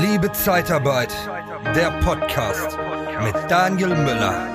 Liebe 0.00 0.32
Zeitarbeit, 0.32 1.14
der 1.76 1.92
Podcast 2.00 2.76
mit 3.22 3.34
Daniel 3.48 3.90
Müller. 3.90 4.48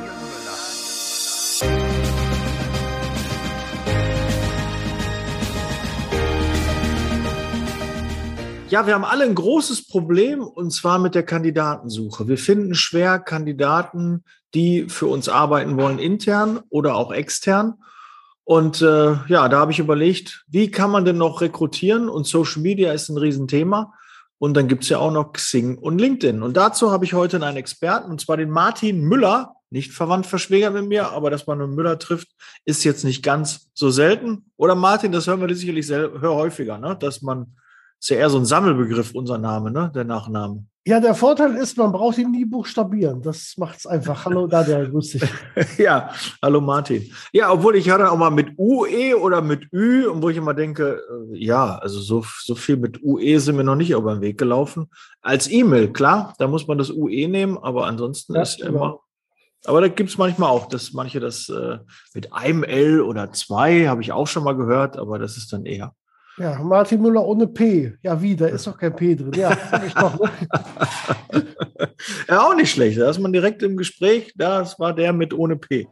Ja, 8.70 8.86
wir 8.86 8.94
haben 8.94 9.06
alle 9.06 9.24
ein 9.24 9.34
großes 9.34 9.88
Problem 9.88 10.42
und 10.44 10.72
zwar 10.72 11.00
mit 11.00 11.16
der 11.16 11.24
Kandidatensuche. 11.24 12.28
Wir 12.28 12.38
finden 12.38 12.76
schwer 12.76 13.20
Kandidaten, 13.20 14.26
die 14.54 14.90
für 14.90 15.08
uns 15.08 15.30
arbeiten 15.30 15.78
wollen, 15.78 16.00
intern 16.00 16.60
oder 16.68 16.96
auch 16.96 17.14
extern. 17.14 17.76
Und 18.44 18.82
äh, 18.82 19.14
ja, 19.28 19.48
da 19.48 19.60
habe 19.60 19.72
ich 19.72 19.80
überlegt, 19.80 20.44
wie 20.50 20.70
kann 20.70 20.92
man 20.92 21.06
denn 21.06 21.18
noch 21.18 21.40
rekrutieren? 21.40 22.10
Und 22.10 22.28
Social 22.28 22.62
Media 22.62 22.92
ist 22.92 23.08
ein 23.08 23.18
Riesenthema. 23.18 23.94
Und 24.40 24.56
dann 24.56 24.68
gibt's 24.68 24.90
ja 24.90 24.98
auch 24.98 25.12
noch 25.12 25.34
Xing 25.34 25.78
und 25.78 26.00
LinkedIn. 26.00 26.42
Und 26.42 26.58
dazu 26.58 26.92
habe 26.92 27.06
ich 27.06 27.14
heute 27.14 27.44
einen 27.46 27.58
Experten, 27.58 28.10
und 28.10 28.22
zwar 28.22 28.38
den 28.38 28.50
Martin 28.50 29.02
Müller, 29.02 29.56
nicht 29.70 29.92
verwandt 29.92 30.26
verschwägert 30.26 30.74
mit 30.74 30.88
mir, 30.88 31.12
aber 31.12 31.30
dass 31.30 31.46
man 31.46 31.62
einen 31.62 31.76
Müller 31.76 32.00
trifft, 32.00 32.30
ist 32.66 32.84
jetzt 32.84 33.04
nicht 33.04 33.22
ganz 33.22 33.70
so 33.74 33.92
selten. 33.92 34.46
Oder 34.58 34.74
Martin, 34.74 35.12
das 35.12 35.28
hören 35.28 35.42
wir 35.42 35.56
sicherlich 35.56 35.86
sehr, 35.86 36.10
häufiger, 36.22 36.80
ne? 36.80 36.96
dass 37.00 37.22
man 37.22 37.56
ist 38.00 38.10
ja 38.10 38.18
eher 38.18 38.30
so 38.30 38.38
ein 38.38 38.46
Sammelbegriff, 38.46 39.14
unser 39.14 39.38
Name, 39.38 39.72
ne? 39.72 39.92
Der 39.94 40.06
Nachname. 40.06 40.66
Ja, 40.88 41.00
der 41.00 41.14
Vorteil 41.14 41.56
ist, 41.56 41.78
man 41.78 41.92
braucht 41.92 42.18
ihn 42.18 42.32
nie 42.32 42.46
buchstabieren. 42.46 43.22
Das 43.22 43.56
macht 43.58 43.78
es 43.80 43.86
einfach. 43.86 44.26
Hallo, 44.26 44.48
da 44.48 44.64
der 44.64 44.88
grüß 44.88 45.12
dich. 45.12 45.24
ja, 45.78 46.10
hallo 46.42 46.62
Martin. 46.62 47.12
Ja, 47.32 47.52
obwohl 47.52 47.76
ich 47.76 47.86
dann 47.86 48.02
auch 48.02 48.18
mal 48.18 48.32
mit 48.32 48.58
UE 48.58 49.16
oder 49.20 49.42
mit 49.42 49.72
Ü, 49.74 50.08
und 50.08 50.24
wo 50.24 50.30
ich 50.30 50.38
immer 50.38 50.54
denke, 50.54 51.02
äh, 51.32 51.38
ja, 51.38 51.78
also 51.78 52.00
so, 52.00 52.26
so 52.42 52.56
viel 52.56 52.78
mit 52.78 53.04
UE 53.04 53.40
sind 53.40 53.58
wir 53.58 53.64
noch 53.64 53.76
nicht 53.76 53.92
über 53.92 54.16
den 54.16 54.22
Weg 54.22 54.38
gelaufen. 54.38 54.90
Als 55.22 55.52
E-Mail, 55.52 55.92
klar, 55.92 56.34
da 56.40 56.48
muss 56.48 56.66
man 56.66 56.78
das 56.78 56.90
UE 56.90 57.28
nehmen, 57.28 57.58
aber 57.58 57.86
ansonsten 57.86 58.34
ja, 58.34 58.42
ist 58.42 58.60
genau. 58.60 58.70
immer. 58.70 59.00
Aber 59.66 59.82
da 59.82 59.90
gibt 59.90 60.10
es 60.10 60.18
manchmal 60.18 60.50
auch, 60.50 60.68
dass 60.68 60.94
manche 60.94 61.20
das 61.20 61.50
äh, 61.50 61.80
mit 62.14 62.34
einem 62.34 62.64
L 62.64 63.02
oder 63.02 63.32
zwei, 63.34 63.88
habe 63.88 64.02
ich 64.02 64.14
auch 64.14 64.28
schon 64.28 64.46
mal 64.46 64.56
gehört, 64.56 64.98
aber 64.98 65.20
das 65.20 65.36
ist 65.36 65.52
dann 65.52 65.66
eher. 65.66 65.94
Ja, 66.40 66.58
Martin 66.64 67.02
Müller 67.02 67.26
ohne 67.26 67.48
P. 67.48 67.94
Ja, 68.02 68.22
wie? 68.22 68.36
Da 68.36 68.48
ist 68.48 68.66
doch 68.66 68.78
kein 68.78 68.96
P 68.96 69.16
drin. 69.16 69.34
Ja, 69.34 69.58
ich 69.86 69.94
doch. 69.94 70.18
Ne? 70.20 70.32
ja, 72.30 72.42
auch 72.42 72.56
nicht 72.56 72.72
schlecht. 72.72 72.98
Da 72.98 73.10
ist 73.10 73.20
man 73.20 73.34
direkt 73.34 73.62
im 73.62 73.76
Gespräch. 73.76 74.32
Das 74.36 74.80
war 74.80 74.94
der 74.94 75.12
mit 75.12 75.34
ohne 75.34 75.58
P. 75.58 75.90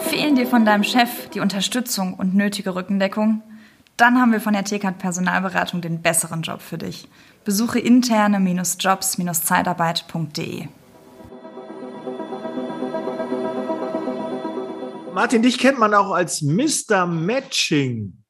Fehlen 0.00 0.36
dir 0.36 0.46
von 0.46 0.64
deinem 0.64 0.84
Chef 0.84 1.28
die 1.30 1.40
Unterstützung 1.40 2.14
und 2.14 2.34
nötige 2.34 2.74
Rückendeckung? 2.74 3.42
Dann 3.98 4.18
haben 4.18 4.32
wir 4.32 4.40
von 4.40 4.54
der 4.54 4.64
TKAT 4.64 4.96
Personalberatung 4.98 5.82
den 5.82 6.00
besseren 6.00 6.40
Job 6.42 6.62
für 6.62 6.78
dich. 6.78 7.06
Besuche 7.44 7.78
interne-jobs-zeitarbeit.de. 7.78 10.68
Martin, 15.16 15.40
dich 15.40 15.56
kennt 15.56 15.78
man 15.78 15.94
auch 15.94 16.10
als 16.10 16.42
Mr. 16.42 17.06
Matching. 17.06 18.22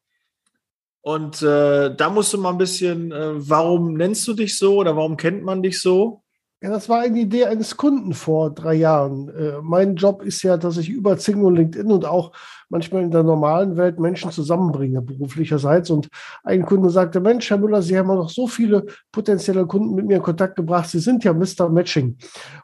Und 1.01 1.43
äh, 1.43 1.93
da 1.93 2.11
musst 2.11 2.33
du 2.33 2.39
mal 2.39 2.51
ein 2.51 2.59
bisschen, 2.59 3.11
äh, 3.11 3.33
warum 3.49 3.95
nennst 3.95 4.29
du 4.29 4.35
dich 4.35 4.57
so 4.57 4.77
oder 4.77 4.95
warum 4.95 5.17
kennt 5.17 5.43
man 5.43 5.65
dich 5.65 5.81
so? 5.81 6.23
Ja, 6.63 6.71
das 6.71 6.89
war 6.89 7.01
eine 7.01 7.19
Idee 7.19 7.47
eines 7.47 7.77
Kunden 7.77 8.15
vor 8.15 8.55
drei 8.55 8.75
Jahren. 8.75 9.29
Äh, 9.31 9.55
mein 9.63 9.97
Job 9.97 10.23
ist 10.23 10.45
ja, 10.45 10.57
dass 10.57 10.77
ich 10.77 10.89
über 10.89 11.19
Zing 11.19 11.43
und 11.43 11.57
LinkedIn 11.57 11.91
und 11.91 12.05
auch 12.05 12.31
manchmal 12.69 13.03
in 13.03 13.11
der 13.11 13.23
normalen 13.23 13.77
Welt 13.77 13.99
Menschen 14.01 14.31
zusammenbringe, 14.31 15.03
beruflicherseits. 15.03 15.91
Und 15.91 16.09
ein 16.45 16.65
Kunde 16.65 16.91
sagte, 16.91 17.21
Mensch, 17.21 17.49
Herr 17.51 17.59
Müller, 17.59 17.83
Sie 17.83 17.97
haben 17.97 18.09
ja 18.09 18.17
noch 18.17 18.31
so 18.31 18.47
viele 18.47 18.87
potenzielle 19.13 19.67
Kunden 19.67 19.95
mit 19.95 20.07
mir 20.07 20.17
in 20.17 20.23
Kontakt 20.23 20.57
gebracht. 20.57 20.89
Sie 20.91 20.99
sind 20.99 21.25
ja 21.25 21.33
Mr. 21.33 21.69
Matching. 21.69 22.17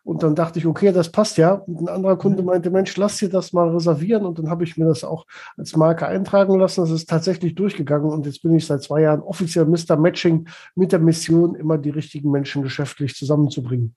Und 0.05 0.23
dann 0.23 0.35
dachte 0.35 0.59
ich, 0.59 0.67
okay, 0.67 0.93
das 0.93 1.11
passt 1.11 1.39
ja. 1.39 1.53
Und 1.53 1.83
ein 1.83 1.89
anderer 1.89 2.17
Kunde 2.17 2.43
mhm. 2.43 2.47
meinte, 2.47 2.71
Mensch, 2.71 2.97
lass 2.97 3.19
dir 3.19 3.29
das 3.29 3.53
mal 3.53 3.69
reservieren. 3.69 4.27
Und 4.27 4.39
dann 4.39 4.51
habe 4.51 4.65
ich 4.65 4.77
mir 4.77 4.87
das 4.87 5.05
auch 5.05 5.25
als 5.57 5.77
Marke 5.77 6.07
eintragen 6.07 6.59
lassen. 6.59 6.81
Das 6.83 6.91
ist 6.91 7.09
tatsächlich 7.09 7.55
durchgegangen. 7.55 8.11
Und 8.11 8.27
jetzt 8.27 8.43
bin 8.43 8.55
ich 8.55 8.67
seit 8.67 8.83
zwei 8.83 9.03
Jahren 9.03 9.21
offiziell 9.21 9.67
Mr. 9.67 9.97
Matching 9.97 10.49
mit 10.75 10.93
der 10.93 10.99
Mission, 10.99 11.55
immer 11.55 11.79
die 11.79 11.91
richtigen 11.91 12.31
Menschen 12.31 12.63
geschäftlich 12.63 13.15
zusammenzubringen. 13.15 13.95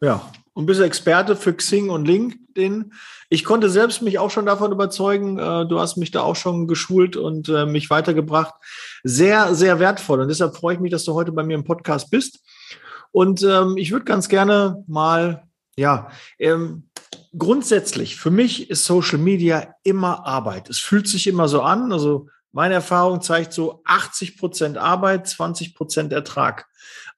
Ja, 0.00 0.30
und 0.52 0.66
bist 0.66 0.80
Experte 0.80 1.36
für 1.36 1.52
Xing 1.52 1.90
und 1.90 2.06
LinkedIn. 2.06 2.92
Ich 3.28 3.44
konnte 3.44 3.68
selbst 3.68 4.02
mich 4.02 4.18
auch 4.18 4.30
schon 4.30 4.46
davon 4.46 4.72
überzeugen. 4.72 5.38
Äh, 5.38 5.66
du 5.66 5.78
hast 5.78 5.96
mich 5.96 6.10
da 6.10 6.22
auch 6.22 6.36
schon 6.36 6.66
geschult 6.66 7.16
und 7.16 7.48
äh, 7.48 7.66
mich 7.66 7.90
weitergebracht. 7.90 8.54
Sehr, 9.04 9.54
sehr 9.54 9.80
wertvoll. 9.80 10.20
Und 10.20 10.28
deshalb 10.28 10.56
freue 10.56 10.74
ich 10.74 10.80
mich, 10.80 10.90
dass 10.90 11.04
du 11.04 11.14
heute 11.14 11.32
bei 11.32 11.42
mir 11.42 11.54
im 11.54 11.64
Podcast 11.64 12.10
bist. 12.10 12.40
Und 13.10 13.42
ähm, 13.42 13.76
ich 13.76 13.92
würde 13.92 14.04
ganz 14.04 14.28
gerne 14.28 14.82
mal, 14.86 15.44
ja, 15.76 16.10
ähm, 16.38 16.88
grundsätzlich, 17.36 18.16
für 18.16 18.30
mich 18.30 18.70
ist 18.70 18.84
Social 18.84 19.18
Media 19.18 19.74
immer 19.82 20.26
Arbeit. 20.26 20.70
Es 20.70 20.78
fühlt 20.78 21.08
sich 21.08 21.26
immer 21.26 21.48
so 21.48 21.62
an. 21.62 21.92
Also 21.92 22.28
meine 22.52 22.74
Erfahrung 22.74 23.20
zeigt 23.20 23.52
so 23.52 23.82
80 23.84 24.38
Prozent 24.38 24.78
Arbeit, 24.78 25.28
20 25.28 25.74
Prozent 25.74 26.12
Ertrag. 26.12 26.66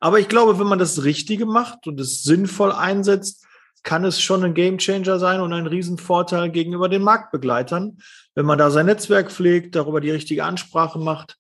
Aber 0.01 0.21
ich 0.21 0.29
glaube, 0.29 0.59
wenn 0.59 0.67
man 0.67 0.79
das 0.79 1.05
Richtige 1.05 1.47
macht 1.47 1.87
und 1.87 2.01
es 2.01 2.23
sinnvoll 2.23 2.73
einsetzt, 2.73 3.45
kann 3.83 4.05
es 4.05 4.21
schon 4.21 4.45
ein 4.45 4.55
Gamechanger 4.55 5.19
sein 5.19 5.41
und 5.41 5.53
ein 5.53 5.67
Riesenvorteil 5.67 6.51
gegenüber 6.51 6.89
den 6.89 7.03
Marktbegleitern, 7.03 7.99
wenn 8.35 8.47
man 8.47 8.59
da 8.59 8.71
sein 8.71 8.87
Netzwerk 8.87 9.31
pflegt, 9.31 9.75
darüber 9.75 10.01
die 10.01 10.11
richtige 10.11 10.45
Ansprache 10.45 10.99
macht. 10.99 11.39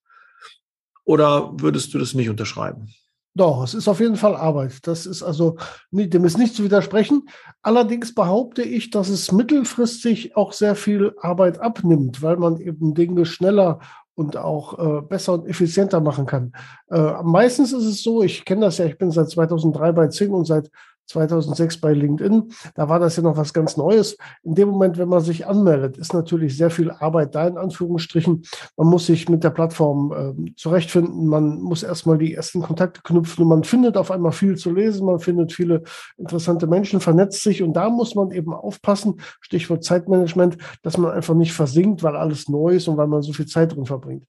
Oder 1.05 1.53
würdest 1.61 1.95
du 1.95 1.99
das 1.99 2.15
nicht 2.15 2.29
unterschreiben? 2.29 2.93
Doch, 3.35 3.63
es 3.63 3.75
ist 3.75 3.87
auf 3.87 4.01
jeden 4.01 4.17
Fall 4.17 4.35
Arbeit. 4.35 4.87
Das 4.87 5.07
ist 5.07 5.23
also, 5.23 5.57
dem 5.93 6.25
ist 6.25 6.39
nicht 6.39 6.57
zu 6.57 6.65
widersprechen. 6.65 7.29
Allerdings 7.63 8.15
behaupte 8.15 8.63
ich, 8.63 8.91
dass 8.91 9.09
es 9.09 9.31
mittelfristig 9.31 10.37
auch 10.37 10.53
sehr 10.53 10.75
viel 10.75 11.15
Arbeit 11.21 11.61
abnimmt, 11.61 12.21
weil 12.21 12.37
man 12.37 12.59
eben 12.59 12.95
Dinge 12.95 13.27
schneller 13.27 13.79
und 14.19 14.37
auch 14.37 14.79
äh, 14.79 15.01
besser 15.03 15.35
und 15.35 15.47
effizienter 15.47 16.01
machen 16.01 16.27
kann. 16.27 16.53
Äh, 16.91 17.23
meistens 17.23 17.73
ist 17.73 17.85
es 17.85 18.03
so, 18.03 18.23
ich 18.23 18.45
kenne 18.45 18.63
das 18.63 18.79
ja, 18.79 18.85
ich 18.85 18.99
bin 18.99 19.13
seit 19.13 19.31
2003 19.31 19.93
bei 19.93 20.09
Zing 20.09 20.33
und 20.33 20.45
seit 20.45 20.71
2006 21.09 21.81
bei 21.81 21.93
LinkedIn. 21.93 22.53
Da 22.75 22.89
war 22.89 22.99
das 22.99 23.17
ja 23.17 23.23
noch 23.23 23.37
was 23.37 23.53
ganz 23.53 23.77
Neues. 23.77 24.17
In 24.43 24.55
dem 24.55 24.69
Moment, 24.69 24.99
wenn 24.99 25.09
man 25.09 25.21
sich 25.21 25.47
anmeldet, 25.47 25.99
ist 25.99 26.15
natürlich 26.15 26.57
sehr 26.57 26.71
viel 26.71 26.91
Arbeit 26.91 27.35
da 27.35 27.47
in 27.47 27.59
Anführungsstrichen. 27.59 28.43
Man 28.77 28.87
muss 28.89 29.07
sich 29.07 29.29
mit 29.29 29.43
der 29.43 29.51
Plattform 29.51 30.13
äh, 30.13 30.55
zurechtfinden. 30.57 31.27
Man 31.27 31.61
muss 31.61 31.83
erstmal 31.83 32.19
die 32.19 32.35
ersten 32.35 32.63
Kontakte 32.63 33.01
knüpfen 33.03 33.43
und 33.43 33.49
man 33.49 33.65
findet 33.65 33.97
auf 33.97 34.11
einmal 34.11 34.33
viel 34.33 34.57
zu 34.57 34.73
lesen. 34.73 35.07
Man 35.07 35.21
findet 35.21 35.53
viele 35.53 35.83
interessante 36.17 36.67
Menschen, 36.67 37.01
vernetzt 37.01 37.43
sich 37.43 37.63
und 37.63 37.75
da 37.75 37.89
muss 37.89 38.15
man 38.15 38.31
eben 38.31 38.53
aufpassen. 38.53 39.21
Stichwort 39.41 39.85
Zeitmanagement, 39.85 40.59
dass 40.83 40.99
man 40.99 41.11
einfach 41.11 41.35
nicht 41.35 41.53
versinkt, 41.53 42.03
weil 42.03 42.17
alles 42.17 42.49
neu 42.49 42.75
ist 42.75 42.89
und 42.89 42.97
weil 42.97 43.07
man 43.07 43.23
so 43.23 43.33
viel 43.33 43.47
Zeit 43.47 43.75
drin 43.75 43.87
verbringt. 43.87 44.25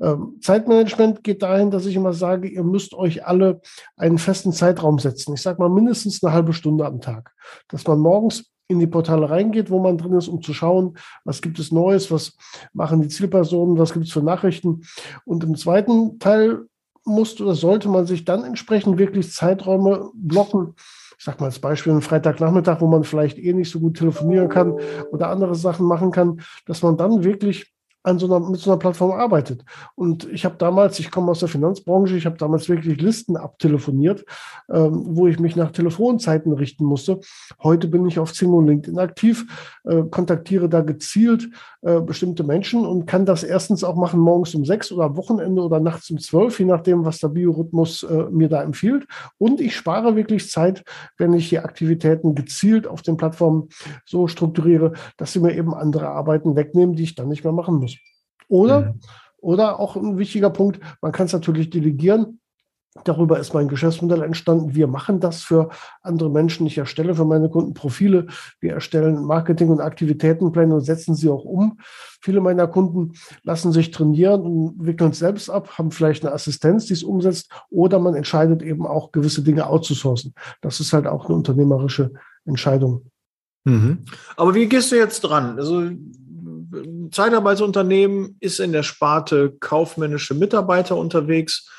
Ähm, 0.00 0.36
Zeitmanagement 0.40 1.24
geht 1.24 1.42
dahin, 1.42 1.70
dass 1.70 1.86
ich 1.86 1.96
immer 1.96 2.12
sage, 2.12 2.48
ihr 2.48 2.64
müsst 2.64 2.94
euch 2.94 3.26
alle 3.26 3.60
einen 3.96 4.18
festen 4.18 4.52
Zeitraum 4.52 4.98
setzen. 4.98 5.34
Ich 5.34 5.42
sage 5.42 5.60
mal 5.60 5.68
mindestens 5.68 6.17
mindestens 6.18 6.24
eine 6.24 6.34
halbe 6.34 6.52
Stunde 6.52 6.86
am 6.86 7.00
Tag. 7.00 7.34
Dass 7.68 7.86
man 7.86 7.98
morgens 7.98 8.50
in 8.68 8.78
die 8.78 8.86
Portale 8.86 9.30
reingeht, 9.30 9.70
wo 9.70 9.78
man 9.78 9.96
drin 9.96 10.12
ist, 10.12 10.28
um 10.28 10.42
zu 10.42 10.52
schauen, 10.52 10.98
was 11.24 11.40
gibt 11.40 11.58
es 11.58 11.72
Neues, 11.72 12.10
was 12.10 12.36
machen 12.74 13.00
die 13.00 13.08
Zielpersonen, 13.08 13.78
was 13.78 13.92
gibt 13.92 14.06
es 14.06 14.12
für 14.12 14.22
Nachrichten. 14.22 14.82
Und 15.24 15.42
im 15.44 15.56
zweiten 15.56 16.18
Teil 16.18 16.66
musste 17.04 17.44
oder 17.44 17.54
sollte 17.54 17.88
man 17.88 18.06
sich 18.06 18.26
dann 18.26 18.44
entsprechend 18.44 18.98
wirklich 18.98 19.32
Zeiträume 19.32 20.10
blocken. 20.14 20.74
Ich 21.18 21.24
sage 21.24 21.38
mal 21.40 21.46
als 21.46 21.58
Beispiel 21.58 21.92
einen 21.92 22.02
Freitagnachmittag, 22.02 22.80
wo 22.80 22.86
man 22.86 23.04
vielleicht 23.04 23.38
eh 23.38 23.54
nicht 23.54 23.70
so 23.70 23.80
gut 23.80 23.96
telefonieren 23.96 24.50
kann 24.50 24.74
oder 25.10 25.30
andere 25.30 25.54
Sachen 25.54 25.86
machen 25.86 26.10
kann, 26.10 26.42
dass 26.66 26.82
man 26.82 26.98
dann 26.98 27.24
wirklich 27.24 27.72
an 28.08 28.18
so 28.18 28.26
einer, 28.26 28.48
mit 28.48 28.60
so 28.60 28.70
einer 28.70 28.78
Plattform 28.78 29.12
arbeitet. 29.12 29.64
Und 29.94 30.28
ich 30.32 30.44
habe 30.44 30.56
damals, 30.58 30.98
ich 30.98 31.10
komme 31.10 31.30
aus 31.30 31.40
der 31.40 31.48
Finanzbranche, 31.48 32.16
ich 32.16 32.26
habe 32.26 32.38
damals 32.38 32.68
wirklich 32.68 33.00
Listen 33.00 33.36
abtelefoniert, 33.36 34.24
ähm, 34.70 35.02
wo 35.10 35.26
ich 35.26 35.38
mich 35.38 35.56
nach 35.56 35.72
Telefonzeiten 35.72 36.52
richten 36.52 36.84
musste. 36.84 37.20
Heute 37.62 37.88
bin 37.88 38.06
ich 38.06 38.18
auf 38.18 38.32
Zing 38.32 38.50
und 38.50 38.66
LinkedIn 38.66 38.98
aktiv, 38.98 39.46
äh, 39.84 40.02
kontaktiere 40.10 40.68
da 40.68 40.80
gezielt 40.80 41.48
äh, 41.82 42.00
bestimmte 42.00 42.42
Menschen 42.42 42.84
und 42.84 43.06
kann 43.06 43.24
das 43.24 43.44
erstens 43.44 43.84
auch 43.84 43.94
machen 43.94 44.18
morgens 44.18 44.52
um 44.54 44.64
sechs 44.64 44.90
oder 44.90 45.04
am 45.04 45.16
Wochenende 45.16 45.62
oder 45.62 45.78
nachts 45.78 46.10
um 46.10 46.18
zwölf, 46.18 46.58
je 46.58 46.64
nachdem, 46.64 47.04
was 47.04 47.20
der 47.20 47.28
Biorhythmus 47.28 48.02
äh, 48.02 48.24
mir 48.30 48.48
da 48.48 48.62
empfiehlt. 48.62 49.06
Und 49.38 49.60
ich 49.60 49.76
spare 49.76 50.16
wirklich 50.16 50.50
Zeit, 50.50 50.82
wenn 51.18 51.32
ich 51.34 51.50
die 51.50 51.60
Aktivitäten 51.60 52.34
gezielt 52.34 52.88
auf 52.88 53.02
den 53.02 53.16
Plattformen 53.16 53.68
so 54.04 54.26
strukturiere, 54.26 54.94
dass 55.18 55.32
sie 55.32 55.40
mir 55.40 55.54
eben 55.54 55.72
andere 55.72 56.08
Arbeiten 56.08 56.56
wegnehmen, 56.56 56.96
die 56.96 57.04
ich 57.04 57.14
dann 57.14 57.28
nicht 57.28 57.44
mehr 57.44 57.52
machen 57.52 57.76
muss. 57.76 57.97
Oder, 58.48 58.80
mhm. 58.80 59.00
oder 59.38 59.78
auch 59.78 59.96
ein 59.96 60.18
wichtiger 60.18 60.50
Punkt, 60.50 60.80
man 61.00 61.12
kann 61.12 61.26
es 61.26 61.32
natürlich 61.32 61.70
delegieren. 61.70 62.40
Darüber 63.04 63.38
ist 63.38 63.54
mein 63.54 63.68
Geschäftsmodell 63.68 64.22
entstanden. 64.22 64.74
Wir 64.74 64.86
machen 64.86 65.20
das 65.20 65.42
für 65.42 65.68
andere 66.02 66.30
Menschen. 66.30 66.66
Ich 66.66 66.78
erstelle 66.78 67.14
für 67.14 67.24
meine 67.24 67.48
Kunden 67.48 67.74
Profile. 67.74 68.26
Wir 68.60 68.72
erstellen 68.72 69.24
Marketing- 69.24 69.68
und 69.68 69.80
Aktivitätenpläne 69.80 70.74
und 70.74 70.80
setzen 70.80 71.14
sie 71.14 71.28
auch 71.28 71.44
um. 71.44 71.78
Viele 72.20 72.40
meiner 72.40 72.66
Kunden 72.66 73.12
lassen 73.42 73.72
sich 73.72 73.90
trainieren 73.90 74.42
und 74.42 74.74
wickeln 74.78 75.10
es 75.10 75.18
selbst 75.18 75.48
ab, 75.48 75.78
haben 75.78 75.90
vielleicht 75.90 76.24
eine 76.24 76.34
Assistenz, 76.34 76.86
die 76.86 76.94
es 76.94 77.04
umsetzt, 77.04 77.52
oder 77.70 77.98
man 77.98 78.14
entscheidet 78.14 78.62
eben 78.62 78.86
auch, 78.86 79.12
gewisse 79.12 79.42
Dinge 79.42 79.68
outzusourcen. 79.68 80.34
Das 80.60 80.80
ist 80.80 80.92
halt 80.92 81.06
auch 81.06 81.26
eine 81.26 81.36
unternehmerische 81.36 82.12
Entscheidung. 82.44 83.10
Mhm. 83.64 84.04
Aber 84.36 84.54
wie 84.54 84.66
gehst 84.66 84.90
du 84.90 84.96
jetzt 84.96 85.20
dran? 85.20 85.58
Also 85.58 85.90
Zeitarbeitsunternehmen 87.10 88.36
ist 88.40 88.60
in 88.60 88.72
der 88.72 88.82
Sparte 88.82 89.56
kaufmännische 89.60 90.34
Mitarbeiter 90.34 90.96
unterwegs 90.96 91.70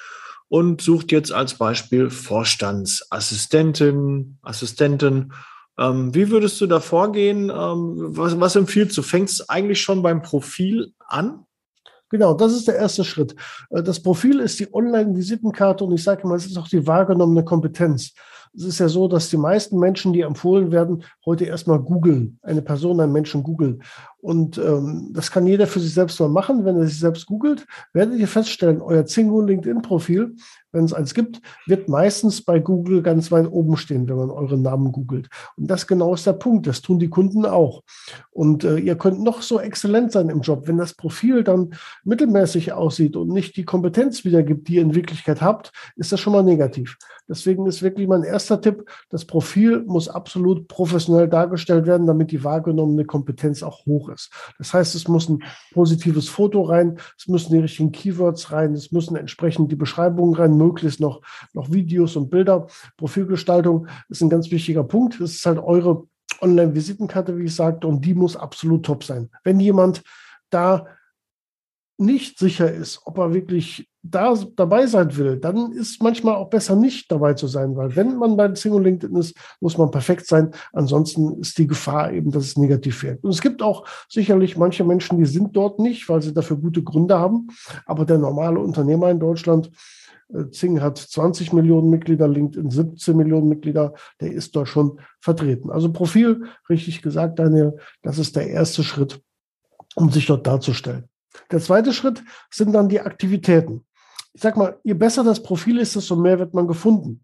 und 0.47 0.81
sucht 0.81 1.11
jetzt 1.11 1.31
als 1.31 1.55
Beispiel 1.55 2.09
Vorstandsassistentin, 2.09 4.37
Assistenten. 4.41 5.33
Ähm, 5.77 6.13
wie 6.13 6.29
würdest 6.29 6.59
du 6.59 6.67
da 6.67 6.79
vorgehen? 6.79 7.49
Ähm, 7.49 8.17
was, 8.17 8.39
was 8.39 8.55
empfiehlst 8.55 8.97
du? 8.97 9.01
Fängst 9.01 9.39
du 9.39 9.43
eigentlich 9.47 9.81
schon 9.81 10.01
beim 10.01 10.21
Profil 10.21 10.93
an? 11.07 11.45
Genau, 12.09 12.33
das 12.33 12.53
ist 12.53 12.67
der 12.67 12.75
erste 12.75 13.03
Schritt. 13.03 13.35
Äh, 13.69 13.83
das 13.83 14.01
Profil 14.01 14.39
ist 14.39 14.59
die 14.59 14.73
Online-Visitenkarte 14.73 15.83
und 15.83 15.93
ich 15.93 16.03
sage 16.03 16.27
mal, 16.27 16.35
es 16.35 16.47
ist 16.47 16.57
auch 16.57 16.67
die 16.67 16.85
wahrgenommene 16.85 17.45
Kompetenz. 17.45 18.13
Es 18.55 18.63
ist 18.63 18.79
ja 18.79 18.89
so, 18.89 19.07
dass 19.07 19.29
die 19.29 19.37
meisten 19.37 19.77
Menschen, 19.77 20.11
die 20.11 20.21
empfohlen 20.21 20.71
werden, 20.71 21.03
heute 21.23 21.45
erstmal 21.45 21.79
googeln, 21.79 22.39
eine 22.41 22.63
Person, 22.63 22.99
einen 22.99 23.13
Menschen 23.13 23.43
googeln. 23.43 23.83
Und 24.21 24.57
ähm, 24.57 25.11
das 25.13 25.31
kann 25.31 25.47
jeder 25.47 25.65
für 25.65 25.79
sich 25.79 25.93
selbst 25.93 26.19
mal 26.19 26.27
machen. 26.27 26.65
Wenn 26.65 26.75
er 26.75 26.85
sich 26.85 26.99
selbst 26.99 27.25
googelt, 27.25 27.65
werdet 27.93 28.19
ihr 28.19 28.27
feststellen, 28.27 28.81
euer 28.81 29.05
Zingo 29.05 29.39
LinkedIn-Profil, 29.39 30.35
wenn 30.71 30.83
es 30.83 30.93
eins 30.93 31.13
gibt, 31.13 31.41
wird 31.65 31.87
meistens 31.87 32.43
bei 32.43 32.59
Google 32.59 33.01
ganz 33.01 33.31
weit 33.31 33.49
oben 33.49 33.77
stehen, 33.77 34.07
wenn 34.07 34.17
man 34.17 34.29
euren 34.29 34.61
Namen 34.61 34.91
googelt. 34.91 35.29
Und 35.55 35.67
das 35.67 35.87
genau 35.87 36.13
ist 36.13 36.27
der 36.27 36.33
Punkt. 36.33 36.67
Das 36.67 36.81
tun 36.81 36.99
die 36.99 37.09
Kunden 37.09 37.45
auch. 37.45 37.81
Und 38.29 38.63
äh, 38.65 38.77
ihr 38.77 38.95
könnt 38.95 39.21
noch 39.21 39.41
so 39.41 39.59
exzellent 39.59 40.11
sein 40.11 40.29
im 40.29 40.41
Job. 40.41 40.67
Wenn 40.67 40.77
das 40.77 40.93
Profil 40.93 41.43
dann 41.43 41.71
mittelmäßig 42.03 42.73
aussieht 42.73 43.15
und 43.15 43.29
nicht 43.29 43.55
die 43.55 43.65
Kompetenz 43.65 44.25
wiedergibt, 44.25 44.67
die 44.67 44.75
ihr 44.75 44.81
in 44.81 44.95
Wirklichkeit 44.95 45.41
habt, 45.41 45.71
ist 45.95 46.11
das 46.11 46.19
schon 46.19 46.33
mal 46.33 46.43
negativ. 46.43 46.97
Deswegen 47.27 47.65
ist 47.67 47.81
wirklich 47.81 48.07
mein 48.07 48.23
erster 48.23 48.59
Tipp, 48.59 48.85
das 49.09 49.25
Profil 49.25 49.83
muss 49.85 50.09
absolut 50.09 50.67
professionell 50.67 51.27
dargestellt 51.27 51.85
werden, 51.85 52.05
damit 52.05 52.31
die 52.31 52.43
wahrgenommene 52.43 53.05
Kompetenz 53.05 53.63
auch 53.63 53.85
hoch 53.85 54.08
ist. 54.09 54.31
Das 54.57 54.73
heißt, 54.73 54.95
es 54.95 55.07
muss 55.07 55.29
ein 55.29 55.43
positives 55.73 56.29
Foto 56.29 56.63
rein, 56.63 56.99
es 57.17 57.27
müssen 57.27 57.53
die 57.53 57.59
richtigen 57.59 57.91
Keywords 57.91 58.51
rein, 58.51 58.73
es 58.73 58.91
müssen 58.91 59.15
entsprechend 59.15 59.71
die 59.71 59.75
Beschreibungen 59.75 60.35
rein, 60.35 60.57
möglichst 60.57 60.99
noch, 60.99 61.21
noch 61.53 61.71
Videos 61.71 62.15
und 62.15 62.29
Bilder. 62.29 62.67
Profilgestaltung 62.97 63.87
ist 64.09 64.21
ein 64.21 64.29
ganz 64.29 64.51
wichtiger 64.51 64.83
Punkt. 64.83 65.19
Es 65.19 65.35
ist 65.35 65.45
halt 65.45 65.59
eure 65.59 66.07
Online-Visitenkarte, 66.41 67.37
wie 67.37 67.45
ich 67.45 67.55
sagte, 67.55 67.87
und 67.87 68.05
die 68.05 68.13
muss 68.13 68.35
absolut 68.35 68.85
top 68.85 69.03
sein. 69.03 69.29
Wenn 69.43 69.59
jemand 69.59 70.03
da 70.49 70.87
nicht 71.97 72.39
sicher 72.39 72.71
ist, 72.71 73.01
ob 73.05 73.17
er 73.17 73.33
wirklich 73.33 73.89
da 74.01 74.33
dabei 74.55 74.87
sein 74.87 75.15
will, 75.17 75.37
dann 75.37 75.71
ist 75.73 76.01
manchmal 76.01 76.35
auch 76.35 76.49
besser 76.49 76.75
nicht 76.75 77.11
dabei 77.11 77.33
zu 77.33 77.47
sein, 77.47 77.75
weil 77.75 77.95
wenn 77.95 78.17
man 78.17 78.37
bei 78.37 78.53
Single 78.55 78.83
LinkedIn 78.83 79.15
ist, 79.17 79.35
muss 79.59 79.77
man 79.77 79.91
perfekt 79.91 80.25
sein. 80.25 80.51
Ansonsten 80.71 81.39
ist 81.39 81.57
die 81.57 81.67
Gefahr 81.67 82.11
eben, 82.13 82.31
dass 82.31 82.45
es 82.45 82.57
negativ 82.57 83.03
wird. 83.03 83.23
Und 83.23 83.31
es 83.31 83.41
gibt 83.41 83.61
auch 83.61 83.85
sicherlich 84.07 84.57
manche 84.57 84.85
Menschen, 84.85 85.17
die 85.17 85.25
sind 85.25 85.55
dort 85.55 85.79
nicht, 85.79 86.07
weil 86.07 86.21
sie 86.21 86.33
dafür 86.33 86.57
gute 86.57 86.81
Gründe 86.81 87.19
haben. 87.19 87.47
Aber 87.85 88.05
der 88.05 88.17
normale 88.17 88.59
Unternehmer 88.59 89.11
in 89.11 89.19
Deutschland, 89.19 89.69
äh, 90.33 90.49
Zing 90.49 90.81
hat 90.81 90.97
20 90.97 91.51
Millionen 91.51 91.89
Mitglieder, 91.89 92.27
LinkedIn 92.27 92.69
17 92.69 93.17
Millionen 93.17 93.49
Mitglieder, 93.49 93.93
der 94.21 94.31
ist 94.31 94.55
dort 94.55 94.69
schon 94.69 94.99
vertreten. 95.19 95.69
Also 95.71 95.91
Profil, 95.91 96.45
richtig 96.69 97.01
gesagt, 97.01 97.37
Daniel, 97.37 97.77
das 98.01 98.17
ist 98.17 98.37
der 98.37 98.47
erste 98.47 98.83
Schritt, 98.83 99.21
um 99.95 100.09
sich 100.09 100.25
dort 100.25 100.47
darzustellen. 100.47 101.09
Der 101.51 101.59
zweite 101.59 101.93
Schritt 101.93 102.23
sind 102.49 102.73
dann 102.73 102.89
die 102.89 103.01
Aktivitäten. 103.01 103.85
Ich 104.39 104.43
sag 104.43 104.55
mal, 104.55 104.79
je 104.85 104.93
besser 104.93 105.25
das 105.25 105.43
Profil 105.43 105.79
ist, 105.79 105.97
desto 105.97 106.15
mehr 106.15 106.39
wird 106.39 106.53
man 106.53 106.65
gefunden. 106.65 107.21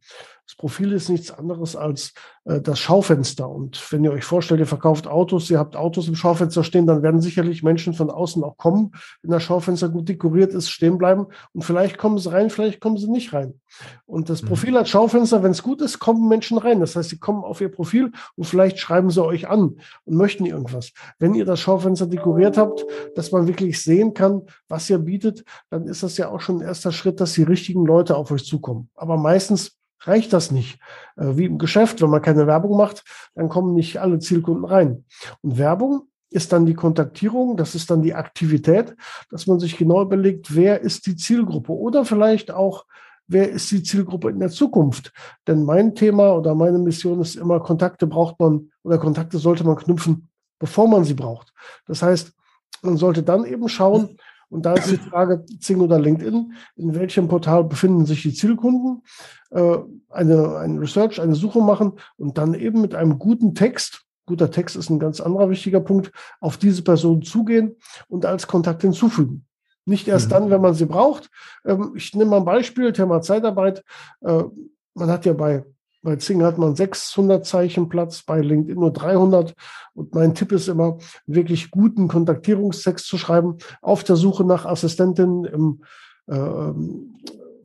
Das 0.48 0.56
Profil 0.56 0.92
ist 0.92 1.10
nichts 1.10 1.32
anderes 1.32 1.76
als 1.76 2.14
äh, 2.46 2.62
das 2.62 2.80
Schaufenster. 2.80 3.50
Und 3.50 3.92
wenn 3.92 4.04
ihr 4.04 4.12
euch 4.12 4.24
vorstellt, 4.24 4.60
ihr 4.60 4.68
verkauft 4.68 5.08
Autos, 5.08 5.50
ihr 5.50 5.60
habt 5.60 5.76
Autos 5.76 6.08
im 6.08 6.16
Schaufenster 6.16 6.64
stehen, 6.64 6.86
dann 6.86 7.02
werden 7.02 7.20
sicherlich 7.20 7.64
Menschen 7.64 7.94
von 7.94 8.12
außen 8.12 8.44
auch 8.44 8.58
kommen, 8.58 8.92
wenn 9.22 9.32
das 9.32 9.44
Schaufenster 9.44 9.90
gut 9.90 10.08
dekoriert 10.08 10.54
ist, 10.54 10.70
stehen 10.70 10.98
bleiben. 10.98 11.28
Und 11.54 11.64
vielleicht 11.64 11.98
kommen 11.98 12.18
sie 12.20 12.32
rein, 12.32 12.50
vielleicht 12.50 12.80
kommen 12.80 12.98
sie 12.98 13.10
nicht 13.10 13.34
rein. 13.34 13.60
Und 14.06 14.30
das 14.30 14.44
mhm. 14.44 14.48
Profil 14.48 14.78
als 14.78 14.90
Schaufenster, 14.90 15.42
wenn 15.42 15.52
es 15.52 15.64
gut 15.64 15.82
ist, 15.82 16.00
kommen 16.00 16.28
Menschen 16.28 16.58
rein. 16.58 16.80
Das 16.80 16.96
heißt, 16.96 17.10
sie 17.10 17.20
kommen 17.20 17.44
auf 17.44 17.60
ihr 17.62 17.70
Profil 17.70 18.12
und 18.36 18.46
vielleicht 18.46 18.78
schreiben 18.78 19.10
sie 19.10 19.24
euch 19.24 19.48
an 19.50 19.78
und 20.06 20.16
möchten 20.16 20.46
irgendwas. 20.46 20.92
Wenn 21.18 21.34
ihr 21.34 21.46
das 21.46 21.60
Schaufenster 21.60 22.06
dekoriert 22.06 22.58
habt, 22.58 22.86
dass 23.16 23.32
man 23.32 23.48
wirklich 23.48 23.82
sehen 23.82 24.14
kann, 24.14 24.44
was 24.68 24.90
ihr 24.90 25.00
bietet, 25.00 25.44
dann 25.72 25.88
ist 25.88 26.04
das 26.04 26.18
ja 26.18 26.30
auch 26.30 26.42
schon 26.42 26.58
ein 26.58 26.68
erster 26.68 26.92
Schritt, 26.92 27.20
dass 27.20 27.34
die 27.34 27.44
richtigen 27.44 27.86
Leute 27.86 28.16
auf 28.16 28.30
euch 28.32 28.46
zukommen. 28.46 28.90
Aber 28.96 29.18
meistens 29.18 29.78
reicht 30.02 30.34
das 30.34 30.52
nicht. 30.52 30.80
Äh, 31.18 31.38
wie 31.38 31.46
im 31.46 31.58
Geschäft, 31.58 32.02
wenn 32.02 32.10
man 32.10 32.22
keine 32.22 32.48
Werbung 32.48 32.78
macht, 32.78 33.04
dann 33.36 33.50
kommen 33.50 33.74
nicht 33.74 34.00
alle 34.00 34.20
Zielkunden 34.20 34.66
rein. 34.66 35.06
Und 35.42 35.58
Werbung 35.58 36.08
ist 36.30 36.52
dann 36.52 36.66
die 36.66 36.74
Kontaktierung, 36.74 37.56
das 37.56 37.76
ist 37.76 37.90
dann 37.90 38.02
die 38.02 38.14
Aktivität, 38.14 38.96
dass 39.30 39.48
man 39.48 39.60
sich 39.60 39.78
genau 39.78 40.02
überlegt, 40.02 40.56
wer 40.56 40.82
ist 40.82 41.06
die 41.06 41.16
Zielgruppe 41.16 41.72
oder 41.72 42.04
vielleicht 42.04 42.52
auch, 42.52 42.86
wer 43.28 43.50
ist 43.50 43.72
die 43.72 43.84
Zielgruppe 43.84 44.30
in 44.30 44.40
der 44.40 44.50
Zukunft. 44.50 45.14
Denn 45.48 45.64
mein 45.64 45.96
Thema 45.96 46.36
oder 46.36 46.54
meine 46.54 46.78
Mission 46.78 47.22
ist 47.22 47.36
immer, 47.36 47.60
Kontakte 47.60 48.06
braucht 48.06 48.40
man 48.40 48.72
oder 48.84 48.98
Kontakte 48.98 49.38
sollte 49.38 49.64
man 49.64 49.78
knüpfen, 49.78 50.30
bevor 50.60 50.88
man 50.88 51.06
sie 51.06 51.14
braucht. 51.14 51.54
Das 51.88 52.02
heißt, 52.02 52.34
man 52.82 52.98
sollte 52.98 53.24
dann 53.24 53.46
eben 53.46 53.70
schauen, 53.70 54.18
und 54.50 54.66
da 54.66 54.74
ist 54.74 54.92
die 54.92 54.98
Frage, 54.98 55.46
Zing 55.60 55.80
oder 55.82 56.00
LinkedIn, 56.00 56.54
in 56.76 56.96
welchem 56.96 57.28
Portal 57.28 57.64
befinden 57.64 58.06
sich 58.06 58.22
die 58.22 58.34
Zielkunden? 58.34 59.04
Äh, 59.52 59.78
eine, 60.10 60.58
eine 60.58 60.82
Research, 60.82 61.22
eine 61.22 61.36
Suche 61.36 61.62
machen 61.62 61.94
und 62.18 62.38
dann 62.38 62.54
eben 62.54 62.82
mit 62.82 62.96
einem 62.96 63.20
guten 63.20 63.56
Text, 63.56 64.06
guter 64.26 64.52
Text 64.52 64.76
ist 64.76 64.90
ein 64.90 65.00
ganz 65.00 65.20
anderer 65.20 65.50
wichtiger 65.50 65.82
Punkt, 65.82 66.12
auf 66.40 66.58
diese 66.58 66.84
Person 66.84 67.22
zugehen 67.22 67.76
und 68.08 68.26
als 68.26 68.48
Kontakt 68.48 68.82
hinzufügen. 68.82 69.46
Nicht 69.86 70.08
erst 70.08 70.28
mhm. 70.28 70.32
dann, 70.32 70.50
wenn 70.50 70.62
man 70.62 70.74
sie 70.74 70.86
braucht. 70.86 71.30
Ähm, 71.64 71.94
ich 71.96 72.14
nehme 72.16 72.32
mal 72.32 72.38
ein 72.38 72.46
Beispiel, 72.46 72.92
Thema 72.92 73.22
Zeitarbeit. 73.22 73.84
Äh, 74.22 74.44
man 74.96 75.10
hat 75.10 75.26
ja 75.26 75.34
bei 75.34 75.64
bei 76.06 76.16
Zing 76.18 76.44
hat 76.44 76.58
man 76.58 76.76
600 76.76 77.46
Zeichen 77.46 77.90
Platz, 77.90 78.24
bei 78.24 78.40
LinkedIn 78.40 78.80
nur 78.80 78.94
300. 78.94 79.56
Und 79.96 80.14
mein 80.14 80.36
Tipp 80.36 80.52
ist 80.52 80.70
immer, 80.70 81.00
wirklich 81.26 81.72
guten 81.72 82.08
Kontaktierungstext 82.08 83.06
zu 83.06 83.18
schreiben. 83.18 83.58
Auf 83.82 84.04
der 84.04 84.16
Suche 84.16 84.46
nach 84.46 84.66
Assistentinnen 84.66 85.46
im 85.46 85.82
äh, 86.28 86.72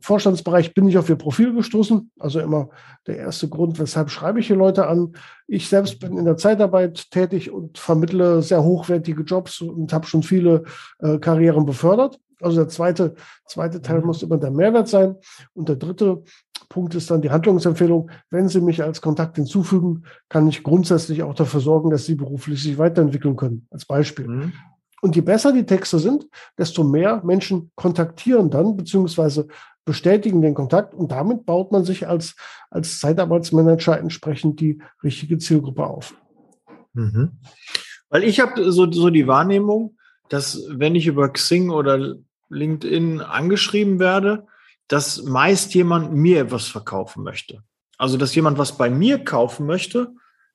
Vorstandsbereich 0.01 0.73
bin 0.73 0.87
ich 0.87 0.97
auf 0.97 1.07
ihr 1.07 1.15
Profil 1.15 1.53
gestoßen. 1.53 2.11
Also 2.19 2.39
immer 2.39 2.69
der 3.05 3.17
erste 3.17 3.47
Grund, 3.47 3.79
weshalb 3.79 4.09
schreibe 4.09 4.39
ich 4.39 4.47
hier 4.47 4.55
Leute 4.55 4.87
an. 4.87 5.13
Ich 5.47 5.69
selbst 5.69 5.99
bin 5.99 6.17
in 6.17 6.25
der 6.25 6.37
Zeitarbeit 6.37 7.11
tätig 7.11 7.51
und 7.51 7.77
vermittle 7.77 8.41
sehr 8.41 8.63
hochwertige 8.63 9.21
Jobs 9.21 9.61
und 9.61 9.93
habe 9.93 10.07
schon 10.07 10.23
viele 10.23 10.63
äh, 10.99 11.19
Karrieren 11.19 11.65
befördert. 11.65 12.19
Also 12.41 12.57
der 12.61 12.69
zweite, 12.69 13.13
zweite 13.45 13.83
Teil 13.83 13.99
mhm. 13.99 14.07
muss 14.07 14.23
immer 14.23 14.37
der 14.37 14.49
Mehrwert 14.49 14.87
sein. 14.87 15.15
Und 15.53 15.69
der 15.69 15.75
dritte 15.75 16.23
Punkt 16.71 16.95
ist 16.95 17.11
dann 17.11 17.21
die 17.21 17.31
Handlungsempfehlung. 17.31 18.09
Wenn 18.29 18.47
Sie 18.47 18.61
mich 18.61 18.81
als 18.81 19.01
Kontakt 19.01 19.35
hinzufügen, 19.35 20.03
kann 20.29 20.47
ich 20.47 20.63
grundsätzlich 20.63 21.21
auch 21.21 21.35
dafür 21.35 21.59
sorgen, 21.59 21.89
dass 21.89 22.05
Sie 22.05 22.15
beruflich 22.15 22.63
sich 22.63 22.77
weiterentwickeln 22.77 23.35
können, 23.35 23.67
als 23.71 23.83
Beispiel. 23.83 24.27
Mhm. 24.27 24.53
Und 25.01 25.15
je 25.17 25.21
besser 25.21 25.51
die 25.51 25.65
Texte 25.65 25.99
sind, 25.99 26.27
desto 26.57 26.85
mehr 26.85 27.21
Menschen 27.25 27.71
kontaktieren 27.75 28.49
dann, 28.49 28.77
beziehungsweise 28.77 29.47
bestätigen 29.83 30.41
den 30.41 30.53
Kontakt 30.53 30.93
und 30.93 31.11
damit 31.11 31.45
baut 31.45 31.73
man 31.73 31.83
sich 31.83 32.07
als, 32.07 32.35
als 32.69 32.99
Zeitarbeitsmanager 32.99 33.99
entsprechend 33.99 34.61
die 34.61 34.81
richtige 35.03 35.39
Zielgruppe 35.39 35.85
auf. 35.85 36.15
Mhm. 36.93 37.31
Weil 38.09 38.23
ich 38.23 38.39
habe 38.39 38.71
so, 38.71 38.89
so 38.89 39.09
die 39.09 39.27
Wahrnehmung, 39.27 39.97
dass 40.29 40.63
wenn 40.69 40.95
ich 40.95 41.07
über 41.07 41.27
Xing 41.27 41.69
oder 41.69 42.15
LinkedIn 42.47 43.19
angeschrieben 43.19 43.99
werde, 43.99 44.47
dass 44.87 45.23
meist 45.23 45.73
jemand 45.73 46.13
mir 46.13 46.41
etwas 46.41 46.67
verkaufen 46.67 47.23
möchte. 47.23 47.63
Also, 47.97 48.17
dass 48.17 48.35
jemand 48.35 48.57
was 48.57 48.77
bei 48.77 48.89
mir 48.89 49.23
kaufen 49.23 49.65
möchte, 49.65 50.13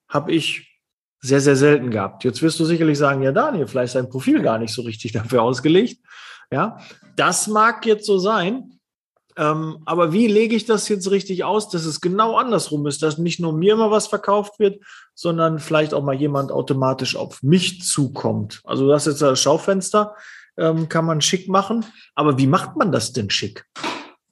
habe 0.09 0.33
ich 0.33 0.81
sehr, 1.21 1.41
sehr 1.41 1.57
selten 1.57 1.91
gehabt. 1.91 2.25
Jetzt 2.25 2.43
wirst 2.43 2.61
du 2.61 2.65
sicherlich 2.65 2.99
sagen, 2.99 3.23
ja, 3.23 3.33
Daniel, 3.33 3.67
vielleicht 3.67 3.95
ist 3.95 3.95
dein 3.95 4.11
Profil 4.11 4.43
gar 4.43 4.59
nicht 4.59 4.73
so 4.73 4.83
richtig 4.83 5.13
dafür 5.13 5.43
ausgelegt. 5.43 6.01
Ja, 6.51 6.79
das 7.17 7.49
mag 7.49 7.85
jetzt 7.87 8.07
so 8.07 8.19
sein. 8.19 8.77
Ähm, 9.39 9.79
aber 9.85 10.13
wie 10.13 10.29
lege 10.29 10.57
ich 10.57 10.65
das 10.65 10.89
jetzt 10.89 11.11
richtig 11.11 11.45
aus, 11.45 11.69
dass 11.69 11.85
es 11.85 12.01
genau 12.01 12.37
andersrum 12.37 12.87
ist, 12.87 13.03
dass 13.03 13.19
nicht 13.19 13.39
nur 13.39 13.53
mir 13.53 13.75
immer 13.75 13.91
was 13.91 14.07
verkauft 14.07 14.59
wird, 14.59 14.83
sondern 15.15 15.59
vielleicht 15.59 15.93
auch 15.93 16.03
mal 16.03 16.15
jemand 16.15 16.51
automatisch 16.51 17.17
auf 17.17 17.43
mich 17.43 17.83
zukommt? 17.83 18.63
Also 18.65 18.89
das 18.89 19.07
ist 19.07 19.15
jetzt 19.15 19.23
das 19.23 19.41
Schaufenster, 19.41 20.15
ähm, 20.57 20.89
kann 20.89 21.05
man 21.05 21.21
schick 21.21 21.49
machen. 21.49 21.85
Aber 22.15 22.39
wie 22.39 22.47
macht 22.47 22.77
man 22.77 22.93
das 22.93 23.13
denn 23.13 23.29
schick? 23.29 23.67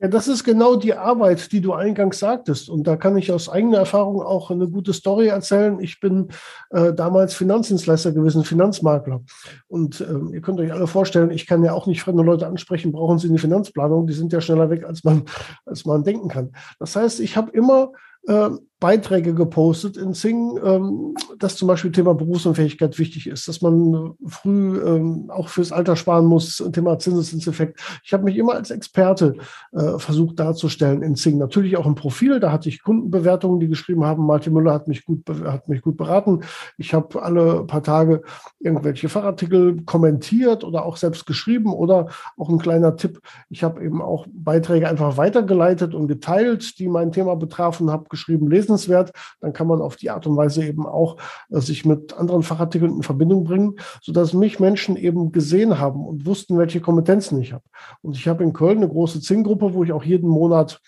Ja, 0.04 0.08
das 0.08 0.28
ist 0.28 0.44
genau 0.44 0.76
die 0.76 0.92
Arbeit, 0.92 1.50
die 1.50 1.62
du 1.62 1.72
eingangs 1.72 2.18
sagtest. 2.18 2.68
Und 2.68 2.86
da 2.86 2.94
kann 2.94 3.16
ich 3.16 3.32
aus 3.32 3.48
eigener 3.48 3.78
Erfahrung 3.78 4.20
auch 4.20 4.50
eine 4.50 4.68
gute 4.68 4.92
Story 4.92 5.28
erzählen. 5.28 5.80
Ich 5.80 5.98
bin 5.98 6.28
äh, 6.68 6.92
damals 6.92 7.32
Finanzdienstleister 7.32 8.12
gewesen, 8.12 8.44
Finanzmakler. 8.44 9.22
Und 9.66 10.02
äh, 10.02 10.34
ihr 10.34 10.42
könnt 10.42 10.60
euch 10.60 10.74
alle 10.74 10.88
vorstellen, 10.88 11.30
ich 11.30 11.46
kann 11.46 11.64
ja 11.64 11.72
auch 11.72 11.86
nicht 11.86 12.02
fremde 12.02 12.22
Leute 12.22 12.46
ansprechen, 12.46 12.92
brauchen 12.92 13.18
sie 13.18 13.30
eine 13.30 13.38
Finanzplanung. 13.38 14.06
Die 14.06 14.12
sind 14.12 14.30
ja 14.30 14.42
schneller 14.42 14.68
weg, 14.68 14.84
als 14.84 15.04
man, 15.04 15.22
als 15.64 15.86
man 15.86 16.04
denken 16.04 16.28
kann. 16.28 16.52
Das 16.78 16.94
heißt, 16.96 17.20
ich 17.20 17.38
habe 17.38 17.52
immer 17.52 17.92
äh, 18.26 18.50
Beiträge 18.84 19.32
gepostet 19.32 19.96
in 19.96 20.12
Sing, 20.12 20.58
ähm, 20.62 21.14
dass 21.38 21.56
zum 21.56 21.68
Beispiel 21.68 21.90
Thema 21.90 22.14
Berufsunfähigkeit 22.14 22.98
wichtig 22.98 23.28
ist, 23.28 23.48
dass 23.48 23.62
man 23.62 24.12
früh 24.26 24.78
ähm, 24.78 25.30
auch 25.30 25.48
fürs 25.48 25.72
Alter 25.72 25.96
sparen 25.96 26.26
muss, 26.26 26.62
Thema 26.70 26.98
Zinseszinseffekt. 26.98 27.80
Ich 28.04 28.12
habe 28.12 28.24
mich 28.24 28.36
immer 28.36 28.52
als 28.52 28.70
Experte 28.70 29.36
äh, 29.72 29.98
versucht 29.98 30.38
darzustellen 30.38 31.02
in 31.02 31.14
Sing. 31.14 31.38
Natürlich 31.38 31.78
auch 31.78 31.86
im 31.86 31.94
Profil, 31.94 32.40
da 32.40 32.52
hatte 32.52 32.68
ich 32.68 32.82
Kundenbewertungen, 32.82 33.58
die 33.58 33.68
geschrieben 33.68 34.04
haben, 34.04 34.26
Martin 34.26 34.52
Müller 34.52 34.74
hat 34.74 34.86
mich 34.86 35.06
gut, 35.06 35.20
hat 35.44 35.66
mich 35.68 35.80
gut 35.80 35.96
beraten. 35.96 36.40
Ich 36.76 36.92
habe 36.92 37.22
alle 37.22 37.64
paar 37.64 37.82
Tage 37.82 38.20
irgendwelche 38.60 39.08
Fachartikel 39.08 39.82
kommentiert 39.84 40.62
oder 40.62 40.84
auch 40.84 40.98
selbst 40.98 41.24
geschrieben 41.24 41.72
oder 41.72 42.08
auch 42.36 42.50
ein 42.50 42.58
kleiner 42.58 42.96
Tipp. 42.96 43.20
Ich 43.48 43.64
habe 43.64 43.82
eben 43.82 44.02
auch 44.02 44.26
Beiträge 44.30 44.90
einfach 44.90 45.16
weitergeleitet 45.16 45.94
und 45.94 46.06
geteilt, 46.06 46.78
die 46.78 46.88
mein 46.88 47.12
Thema 47.12 47.34
betrafen, 47.36 47.90
habe 47.90 48.10
geschrieben, 48.14 48.48
lesen 48.48 48.74
lesenswert. 48.74 49.12
Dann 49.40 49.52
kann 49.52 49.66
man 49.66 49.80
auf 49.80 49.96
die 49.96 50.10
Art 50.10 50.26
und 50.26 50.36
Weise 50.36 50.64
eben 50.64 50.86
auch 50.86 51.16
äh, 51.50 51.60
sich 51.60 51.84
mit 51.84 52.14
anderen 52.14 52.42
Fachartikeln 52.42 52.96
in 52.96 53.02
Verbindung 53.02 53.44
bringen, 53.44 53.76
sodass 54.02 54.32
mich 54.32 54.60
Menschen 54.60 54.96
eben 54.96 55.32
gesehen 55.32 55.78
haben 55.78 56.06
und 56.06 56.26
wussten, 56.26 56.58
welche 56.58 56.80
Kompetenzen 56.80 57.40
ich 57.40 57.52
habe. 57.52 57.64
Und 58.02 58.16
ich 58.16 58.28
habe 58.28 58.42
in 58.42 58.52
Köln 58.52 58.78
eine 58.78 58.88
große 58.88 59.20
Zing-Gruppe, 59.20 59.74
wo 59.74 59.84
ich 59.84 59.92
auch 59.92 60.04
jeden 60.04 60.28
Monat 60.28 60.80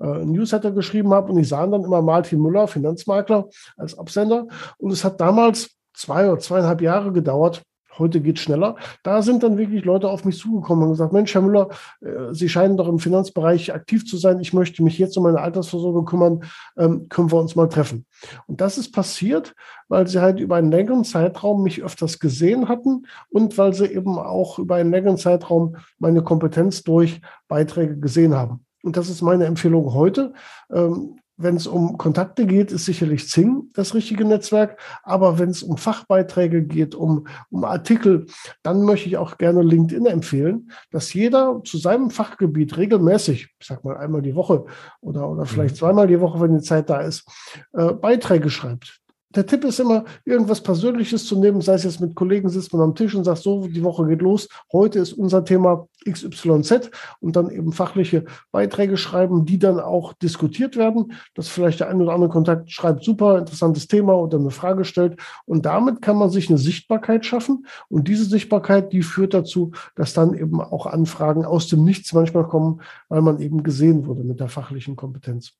äh, 0.00 0.06
ein 0.06 0.32
Newsletter 0.32 0.72
geschrieben 0.72 1.12
habe 1.12 1.32
und 1.32 1.38
ich 1.38 1.48
sah 1.48 1.66
dann 1.66 1.84
immer 1.84 2.02
Martin 2.02 2.40
Müller, 2.40 2.68
Finanzmakler, 2.68 3.48
als 3.76 3.98
Absender. 3.98 4.46
Und 4.78 4.92
es 4.92 5.04
hat 5.04 5.20
damals 5.20 5.70
zwei 5.94 6.28
oder 6.30 6.38
zweieinhalb 6.38 6.80
Jahre 6.80 7.12
gedauert, 7.12 7.62
Heute 7.98 8.20
geht 8.20 8.38
schneller. 8.38 8.76
Da 9.02 9.22
sind 9.22 9.42
dann 9.42 9.58
wirklich 9.58 9.84
Leute 9.84 10.08
auf 10.08 10.24
mich 10.24 10.38
zugekommen 10.38 10.84
und 10.84 10.90
gesagt, 10.90 11.12
Mensch, 11.12 11.34
Herr 11.34 11.42
Müller, 11.42 11.68
äh, 12.00 12.32
Sie 12.32 12.48
scheinen 12.48 12.76
doch 12.76 12.88
im 12.88 12.98
Finanzbereich 12.98 13.72
aktiv 13.72 14.06
zu 14.06 14.16
sein. 14.16 14.40
Ich 14.40 14.52
möchte 14.52 14.82
mich 14.82 14.98
jetzt 14.98 15.16
um 15.16 15.24
meine 15.24 15.40
Altersvorsorge 15.40 16.04
kümmern. 16.04 16.44
Ähm, 16.76 17.08
können 17.08 17.30
wir 17.30 17.38
uns 17.38 17.56
mal 17.56 17.68
treffen? 17.68 18.06
Und 18.46 18.60
das 18.60 18.78
ist 18.78 18.92
passiert, 18.92 19.54
weil 19.88 20.06
sie 20.06 20.20
halt 20.20 20.40
über 20.40 20.56
einen 20.56 20.70
längeren 20.70 21.04
Zeitraum 21.04 21.62
mich 21.62 21.82
öfters 21.82 22.18
gesehen 22.18 22.68
hatten 22.68 23.06
und 23.30 23.56
weil 23.58 23.74
sie 23.74 23.86
eben 23.86 24.18
auch 24.18 24.58
über 24.58 24.76
einen 24.76 24.90
längeren 24.90 25.16
Zeitraum 25.16 25.76
meine 25.98 26.22
Kompetenz 26.22 26.82
durch 26.82 27.20
Beiträge 27.48 27.98
gesehen 27.98 28.34
haben. 28.34 28.64
Und 28.82 28.96
das 28.96 29.08
ist 29.08 29.22
meine 29.22 29.46
Empfehlung 29.46 29.94
heute. 29.94 30.34
Ähm, 30.70 31.16
wenn 31.36 31.56
es 31.56 31.66
um 31.66 31.98
Kontakte 31.98 32.46
geht, 32.46 32.70
ist 32.72 32.84
sicherlich 32.84 33.28
Zing 33.28 33.70
das 33.72 33.94
richtige 33.94 34.24
Netzwerk. 34.24 34.78
Aber 35.02 35.38
wenn 35.38 35.50
es 35.50 35.62
um 35.62 35.76
Fachbeiträge 35.76 36.62
geht, 36.62 36.94
um, 36.94 37.26
um 37.50 37.64
Artikel, 37.64 38.26
dann 38.62 38.82
möchte 38.82 39.08
ich 39.08 39.16
auch 39.16 39.38
gerne 39.38 39.62
LinkedIn 39.62 40.06
empfehlen, 40.06 40.70
dass 40.90 41.12
jeder 41.12 41.60
zu 41.64 41.78
seinem 41.78 42.10
Fachgebiet 42.10 42.76
regelmäßig, 42.76 43.54
ich 43.58 43.66
sag 43.66 43.84
mal 43.84 43.96
einmal 43.96 44.22
die 44.22 44.34
Woche 44.34 44.64
oder, 45.00 45.28
oder 45.28 45.46
vielleicht 45.46 45.74
mhm. 45.74 45.78
zweimal 45.78 46.06
die 46.06 46.20
Woche, 46.20 46.40
wenn 46.40 46.56
die 46.56 46.62
Zeit 46.62 46.88
da 46.90 47.00
ist, 47.00 47.26
äh, 47.72 47.92
Beiträge 47.92 48.50
schreibt 48.50 49.03
der 49.34 49.46
Tipp 49.46 49.64
ist 49.64 49.80
immer, 49.80 50.04
irgendwas 50.24 50.62
Persönliches 50.62 51.26
zu 51.26 51.38
nehmen, 51.38 51.60
sei 51.60 51.74
es 51.74 51.84
jetzt 51.84 52.00
mit 52.00 52.14
Kollegen 52.14 52.48
sitzt 52.48 52.72
man 52.72 52.82
am 52.82 52.94
Tisch 52.94 53.14
und 53.14 53.24
sagt, 53.24 53.38
so, 53.38 53.66
die 53.66 53.82
Woche 53.82 54.06
geht 54.06 54.22
los, 54.22 54.48
heute 54.72 55.00
ist 55.00 55.12
unser 55.12 55.44
Thema 55.44 55.88
XYZ 56.08 56.90
und 57.20 57.36
dann 57.36 57.50
eben 57.50 57.72
fachliche 57.72 58.24
Beiträge 58.52 58.96
schreiben, 58.96 59.44
die 59.44 59.58
dann 59.58 59.80
auch 59.80 60.12
diskutiert 60.12 60.76
werden, 60.76 61.12
dass 61.34 61.48
vielleicht 61.48 61.80
der 61.80 61.88
ein 61.88 62.00
oder 62.00 62.12
andere 62.12 62.30
Kontakt 62.30 62.70
schreibt, 62.70 63.02
super, 63.02 63.38
interessantes 63.38 63.88
Thema 63.88 64.14
oder 64.14 64.38
eine 64.38 64.50
Frage 64.50 64.84
stellt 64.84 65.18
und 65.46 65.66
damit 65.66 66.02
kann 66.02 66.16
man 66.16 66.30
sich 66.30 66.48
eine 66.48 66.58
Sichtbarkeit 66.58 67.24
schaffen 67.24 67.66
und 67.88 68.08
diese 68.08 68.24
Sichtbarkeit, 68.24 68.92
die 68.92 69.02
führt 69.02 69.34
dazu, 69.34 69.72
dass 69.96 70.14
dann 70.14 70.34
eben 70.34 70.60
auch 70.60 70.86
Anfragen 70.86 71.44
aus 71.44 71.68
dem 71.68 71.84
Nichts 71.84 72.12
manchmal 72.12 72.46
kommen, 72.46 72.80
weil 73.08 73.22
man 73.22 73.40
eben 73.40 73.62
gesehen 73.62 74.06
wurde 74.06 74.24
mit 74.24 74.40
der 74.40 74.48
fachlichen 74.48 74.96
Kompetenz. 74.96 75.54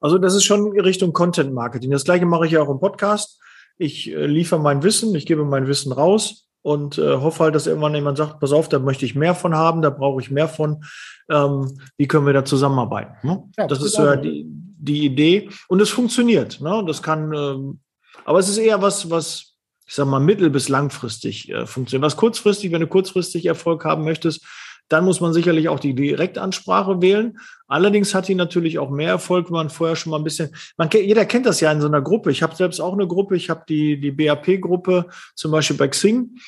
Also 0.00 0.18
das 0.18 0.34
ist 0.34 0.44
schon 0.44 0.78
Richtung 0.78 1.12
Content 1.12 1.52
Marketing. 1.52 1.90
Das 1.90 2.04
gleiche 2.04 2.26
mache 2.26 2.46
ich 2.46 2.52
ja 2.52 2.62
auch 2.62 2.70
im 2.70 2.80
Podcast. 2.80 3.40
Ich 3.76 4.10
äh, 4.12 4.26
liefere 4.26 4.60
mein 4.60 4.82
Wissen, 4.82 5.14
ich 5.14 5.26
gebe 5.26 5.44
mein 5.44 5.66
Wissen 5.66 5.92
raus 5.92 6.48
und 6.62 6.98
äh, 6.98 7.16
hoffe 7.16 7.44
halt, 7.44 7.54
dass 7.54 7.66
irgendwann 7.66 7.94
jemand 7.94 8.18
sagt, 8.18 8.40
pass 8.40 8.52
auf, 8.52 8.68
da 8.68 8.78
möchte 8.78 9.04
ich 9.04 9.14
mehr 9.14 9.34
von 9.34 9.54
haben, 9.54 9.82
da 9.82 9.90
brauche 9.90 10.20
ich 10.20 10.30
mehr 10.30 10.48
von. 10.48 10.84
Ähm, 11.30 11.78
wie 11.96 12.08
können 12.08 12.26
wir 12.26 12.32
da 12.32 12.44
zusammenarbeiten? 12.44 13.14
Ne? 13.26 13.44
Ja, 13.56 13.66
das 13.66 13.82
ist 13.82 13.96
ja 13.96 14.16
die, 14.16 14.44
die 14.46 15.04
Idee 15.04 15.50
und 15.68 15.80
es 15.80 15.90
funktioniert. 15.90 16.60
Ne? 16.60 16.82
Das 16.86 17.02
kann, 17.02 17.32
ähm, 17.32 17.80
aber 18.24 18.38
es 18.38 18.48
ist 18.48 18.58
eher 18.58 18.82
was, 18.82 19.10
was 19.10 19.54
ich 19.86 19.94
sage 19.94 20.10
mal 20.10 20.20
mittel- 20.20 20.50
bis 20.50 20.68
langfristig 20.68 21.48
äh, 21.48 21.66
funktioniert. 21.66 22.04
Was 22.04 22.16
kurzfristig, 22.16 22.70
wenn 22.72 22.82
du 22.82 22.86
kurzfristig 22.86 23.46
Erfolg 23.46 23.86
haben 23.86 24.04
möchtest, 24.04 24.44
dann 24.88 25.04
muss 25.04 25.20
man 25.20 25.32
sicherlich 25.32 25.68
auch 25.68 25.80
die 25.80 25.94
Direktansprache 25.94 27.02
wählen. 27.02 27.38
Allerdings 27.66 28.14
hat 28.14 28.28
die 28.28 28.34
natürlich 28.34 28.78
auch 28.78 28.90
mehr 28.90 29.10
Erfolg, 29.10 29.46
wenn 29.46 29.54
man 29.54 29.70
vorher 29.70 29.96
schon 29.96 30.10
mal 30.10 30.18
ein 30.18 30.24
bisschen, 30.24 30.50
man, 30.76 30.88
jeder 30.90 31.26
kennt 31.26 31.46
das 31.46 31.60
ja 31.60 31.70
in 31.70 31.80
so 31.80 31.86
einer 31.86 32.00
Gruppe. 32.00 32.30
Ich 32.30 32.42
habe 32.42 32.56
selbst 32.56 32.80
auch 32.80 32.94
eine 32.94 33.06
Gruppe, 33.06 33.36
ich 33.36 33.50
habe 33.50 33.64
die, 33.68 34.00
die 34.00 34.10
BAP-Gruppe, 34.10 35.06
zum 35.34 35.50
Beispiel 35.50 35.76
bei 35.76 35.88
Xing. 35.88 36.38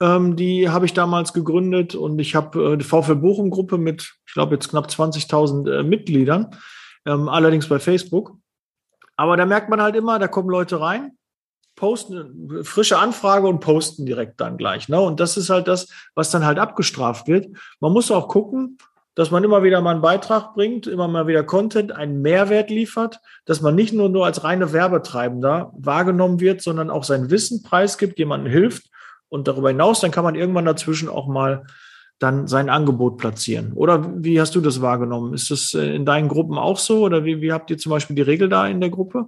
Ähm, 0.00 0.36
die 0.36 0.68
habe 0.68 0.84
ich 0.84 0.92
damals 0.92 1.32
gegründet 1.32 1.94
und 1.94 2.18
ich 2.18 2.34
habe 2.34 2.74
äh, 2.74 2.76
die 2.76 2.84
VfL 2.84 3.16
Bochum-Gruppe 3.16 3.78
mit, 3.78 4.14
ich 4.26 4.34
glaube, 4.34 4.54
jetzt 4.54 4.68
knapp 4.68 4.88
20.000 4.88 5.70
äh, 5.70 5.82
Mitgliedern, 5.82 6.54
ähm, 7.06 7.30
allerdings 7.30 7.66
bei 7.68 7.78
Facebook. 7.78 8.36
Aber 9.16 9.38
da 9.38 9.46
merkt 9.46 9.70
man 9.70 9.80
halt 9.80 9.96
immer, 9.96 10.18
da 10.18 10.28
kommen 10.28 10.50
Leute 10.50 10.80
rein, 10.80 11.12
posten, 11.76 12.64
frische 12.64 12.98
Anfrage 12.98 13.46
und 13.46 13.60
posten 13.60 14.06
direkt 14.06 14.40
dann 14.40 14.56
gleich. 14.56 14.88
Ne? 14.88 15.00
Und 15.00 15.20
das 15.20 15.36
ist 15.36 15.50
halt 15.50 15.68
das, 15.68 15.88
was 16.14 16.30
dann 16.30 16.44
halt 16.44 16.58
abgestraft 16.58 17.28
wird. 17.28 17.46
Man 17.80 17.92
muss 17.92 18.10
auch 18.10 18.28
gucken, 18.28 18.78
dass 19.14 19.30
man 19.30 19.44
immer 19.44 19.62
wieder 19.62 19.80
mal 19.80 19.92
einen 19.92 20.02
Beitrag 20.02 20.54
bringt, 20.54 20.86
immer 20.86 21.08
mal 21.08 21.26
wieder 21.26 21.42
Content, 21.42 21.92
einen 21.92 22.20
Mehrwert 22.20 22.70
liefert, 22.70 23.20
dass 23.44 23.62
man 23.62 23.74
nicht 23.74 23.94
nur, 23.94 24.08
nur 24.08 24.26
als 24.26 24.44
reine 24.44 24.72
Werbetreibender 24.72 25.72
wahrgenommen 25.76 26.40
wird, 26.40 26.60
sondern 26.60 26.90
auch 26.90 27.04
sein 27.04 27.30
Wissen 27.30 27.62
preisgibt, 27.62 28.18
jemandem 28.18 28.52
hilft. 28.52 28.90
Und 29.28 29.48
darüber 29.48 29.68
hinaus, 29.68 30.00
dann 30.00 30.10
kann 30.10 30.24
man 30.24 30.34
irgendwann 30.34 30.66
dazwischen 30.66 31.08
auch 31.08 31.26
mal 31.28 31.64
dann 32.18 32.46
sein 32.46 32.70
Angebot 32.70 33.18
platzieren. 33.18 33.72
Oder 33.74 34.10
wie 34.22 34.40
hast 34.40 34.54
du 34.54 34.60
das 34.60 34.80
wahrgenommen? 34.80 35.34
Ist 35.34 35.50
das 35.50 35.74
äh, 35.74 35.94
in 35.94 36.06
deinen 36.06 36.28
Gruppen 36.28 36.56
auch 36.58 36.78
so? 36.78 37.00
Oder 37.00 37.24
wie, 37.24 37.40
wie 37.40 37.52
habt 37.52 37.70
ihr 37.70 37.78
zum 37.78 37.90
Beispiel 37.90 38.16
die 38.16 38.22
Regel 38.22 38.48
da 38.48 38.66
in 38.66 38.80
der 38.80 38.90
Gruppe? 38.90 39.26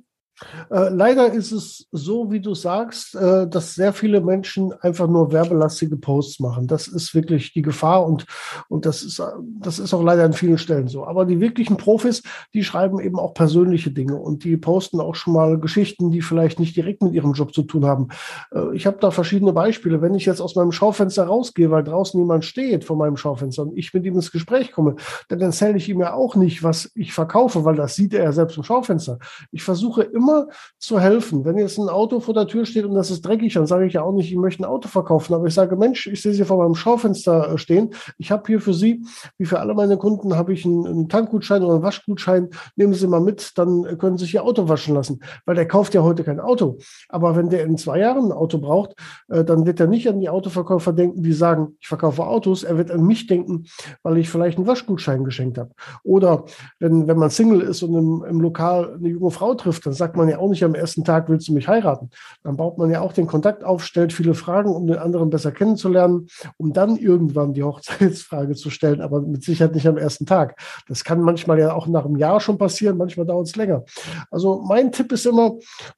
Äh, 0.71 0.88
leider 0.90 1.33
ist 1.33 1.52
es 1.52 1.88
so, 1.92 2.30
wie 2.30 2.40
du 2.40 2.54
sagst, 2.54 3.14
äh, 3.14 3.49
dass 3.49 3.75
sehr 3.75 3.92
viele 3.92 4.21
Menschen 4.21 4.73
einfach 4.80 5.09
nur 5.09 5.33
werbelastige 5.33 5.97
Posts 5.97 6.40
machen. 6.40 6.66
Das 6.66 6.88
ist 6.88 7.14
wirklich 7.14 7.52
die 7.52 7.62
Gefahr 7.62 8.07
und, 8.07 8.26
und 8.68 8.87
das, 8.87 9.02
ist, 9.02 9.23
das 9.61 9.78
ist 9.78 9.95
auch 9.95 10.02
leider 10.02 10.25
an 10.25 10.33
vielen 10.33 10.59
Stellen 10.59 10.88
so. 10.88 11.07
Aber 11.07 11.25
die 11.25 11.40
wirklichen 11.40 11.76
Profis, 11.76 12.23
die 12.54 12.64
schreiben 12.64 13.00
eben 13.00 13.18
auch 13.18 13.35
persönliche 13.35 13.90
Dinge 13.90 14.16
und 14.16 14.45
die 14.45 14.57
posten 14.57 15.00
auch 15.00 15.14
schon 15.14 15.33
mal 15.33 15.59
Geschichten, 15.59 16.11
die 16.11 16.23
vielleicht 16.23 16.61
nicht 16.61 16.76
direkt 16.76 17.02
mit 17.02 17.14
ihrem 17.14 17.33
Job 17.33 17.54
zu 17.54 17.62
tun 17.62 17.85
haben. 17.85 18.09
Äh, 18.52 18.75
ich 18.75 18.87
habe 18.87 18.99
da 19.00 19.11
verschiedene 19.11 19.52
Beispiele. 19.52 20.02
Wenn 20.02 20.14
ich 20.14 20.26
jetzt 20.26 20.40
aus 20.40 20.54
meinem 20.54 20.73
Schaufenster 20.73 21.25
rausgehe, 21.25 21.71
weil 21.71 21.85
draußen 21.85 22.18
jemand 22.18 22.45
steht 22.45 22.85
vor 22.85 22.97
meinem 22.97 23.16
Schaufenster 23.16 23.62
und 23.62 23.76
ich 23.76 23.92
mit 23.92 24.04
ihm 24.04 24.14
ins 24.14 24.30
Gespräch 24.30 24.73
komme, 24.73 24.97
dann 25.28 25.40
erzähle 25.40 25.76
ich 25.76 25.88
ihm 25.88 26.00
ja 26.00 26.14
auch 26.14 26.37
nicht, 26.37 26.62
was 26.62 26.90
ich 26.95 27.12
verkaufe, 27.12 27.64
weil 27.64 27.76
das 27.76 27.95
sieht 27.95 28.14
er 28.14 28.25
ja 28.25 28.33
selbst 28.33 28.57
im 28.57 28.62
Schaufenster. 28.62 29.18
Ich 29.50 29.62
versuche 29.62 30.02
immer 30.02 30.27
immer 30.28 30.49
zu 30.78 31.00
helfen. 31.00 31.44
Wenn 31.44 31.58
jetzt 31.58 31.78
ein 31.78 31.88
Auto 31.88 32.20
vor 32.20 32.35
der 32.35 32.47
Tür 32.47 32.66
steht 32.66 32.85
und 32.85 32.94
das 32.94 33.11
ist 33.11 33.23
dreckig, 33.23 33.54
dann 33.54 33.66
sage 33.66 33.87
ich 33.87 33.94
ja 33.94 34.02
auch 34.02 34.12
nicht, 34.12 34.30
ich 34.30 34.37
möchte 34.37 34.62
ein 34.62 34.66
Auto 34.66 34.88
verkaufen, 34.88 35.35
aber 35.35 35.47
ich 35.47 35.54
sage, 35.54 35.76
Mensch, 35.76 36.06
ich 36.06 36.23
sehe 36.23 36.32
Sie 36.32 36.44
vor 36.44 36.58
meinem 36.58 36.75
Schaufenster 36.75 37.54
äh, 37.54 37.58
stehen. 37.58 37.90
Ich 38.18 38.30
habe 38.30 38.44
hier 38.47 38.61
für 38.61 38.75
Sie, 38.75 39.04
wie 39.38 39.44
für 39.44 39.61
alle 39.61 39.75
meine 39.75 39.97
Kunden, 39.97 40.37
habe 40.37 40.52
ich 40.52 40.64
einen, 40.64 41.08
Tankgutschein 41.08 41.62
oder 41.62 41.75
einen 41.75 41.82
Waschgutschein. 41.82 42.50
Nehmen 42.76 42.94
Sie 42.94 43.06
mal 43.06 43.20
mit, 43.20 43.56
dann 43.56 43.99
können 43.99 44.18
Sie 44.18 44.25
sich 44.25 44.35
Ihr 44.35 44.44
Auto 44.44 44.68
waschen 44.68 44.94
lassen, 44.94 45.20
weil 45.47 45.54
der 45.54 45.66
kauft 45.66 45.94
ja 45.94 46.02
heute 46.02 46.25
kein 46.25 46.40
Auto. 46.40 46.78
Aber 47.08 47.37
wenn 47.37 47.49
der 47.49 47.64
in 47.64 47.78
zwei 47.78 47.99
Jahren 47.99 48.26
ein 48.26 48.32
Auto 48.32 48.58
braucht, 48.58 48.94
äh, 49.28 49.44
dann 49.44 49.66
wird 49.66 49.80
er 49.80 49.87
nicht 49.87 50.08
an 50.08 50.20
die 50.20 50.28
Autoverkäufer 50.28 50.92
denken, 50.92 51.23
die 51.23 51.32
sagen, 51.32 51.76
ich 51.80 51.88
verkaufe 51.88 52.26
Autos. 52.26 52.62
Er 52.62 52.76
wird 52.76 52.90
an 52.90 53.04
mich 53.04 53.26
denken, 53.26 53.64
weil 54.02 54.18
ich 54.18 54.28
vielleicht 54.28 54.58
einen 54.58 54.66
Waschgutschein 54.66 55.25
geschenkt 55.25 55.58
habe. 55.58 55.70
Oder 56.04 56.44
wenn, 56.78 57.08
wenn 57.08 57.18
man 57.18 57.30
Single 57.30 57.62
ist 57.62 57.82
und 57.82 57.94
im, 57.94 58.25
im 58.28 58.40
Lokal 58.40 58.94
eine 58.94 59.08
junge 59.08 59.30
Frau 59.30 59.54
trifft, 59.54 59.87
dann 59.87 59.92
sagt 59.92 60.16
man 60.19 60.29
ja 60.29 60.39
auch 60.39 60.49
nicht 60.49 60.65
am 60.65 60.75
ersten 60.75 61.05
Tag, 61.05 61.29
willst 61.29 61.49
du 61.49 61.55
mich 61.55 61.69
heiraten? 61.69 62.11
Dann 62.43 62.57
baut 62.57 62.77
man 62.77 62.91
ja 62.91 63.01
auch 63.01 63.13
den 63.13 63.27
Kontakt 63.27 63.65
auf, 63.65 63.85
stellt 63.85 64.13
viele 64.13 64.35
Fragen, 64.35 64.71
um 64.71 64.87
den 64.87 64.99
anderen 64.99 65.31
besser 65.31 65.53
kennenzulernen, 65.53 66.29
um 66.59 66.73
dann 66.73 66.97
irgendwann 66.97 67.55
die 67.55 67.63
Hochzeitsfrage 67.63 68.55
zu 68.55 68.71
stellen, 68.71 69.01
aber 69.01 69.23
mit 69.23 69.43
Sicherheit 69.43 69.75
nicht 69.75 69.89
am 69.89 69.97
ersten 69.97 70.27
Tag. 70.27 70.61
Das 70.89 71.05
kann 71.05 71.21
manchmal 71.21 71.59
ja 71.59 71.73
auch 71.73 71.87
nach 71.87 72.05
einem 72.05 72.17
Jahr 72.17 72.41
schon 72.41 72.59
passieren, 72.59 72.99
manchmal 72.99 73.27
dauert 73.27 73.47
es 73.47 73.57
länger. 73.57 73.85
Also 74.31 74.63
mein 74.67 74.93
Tipp 74.93 75.13
ist 75.13 75.27
immer, 75.27 75.53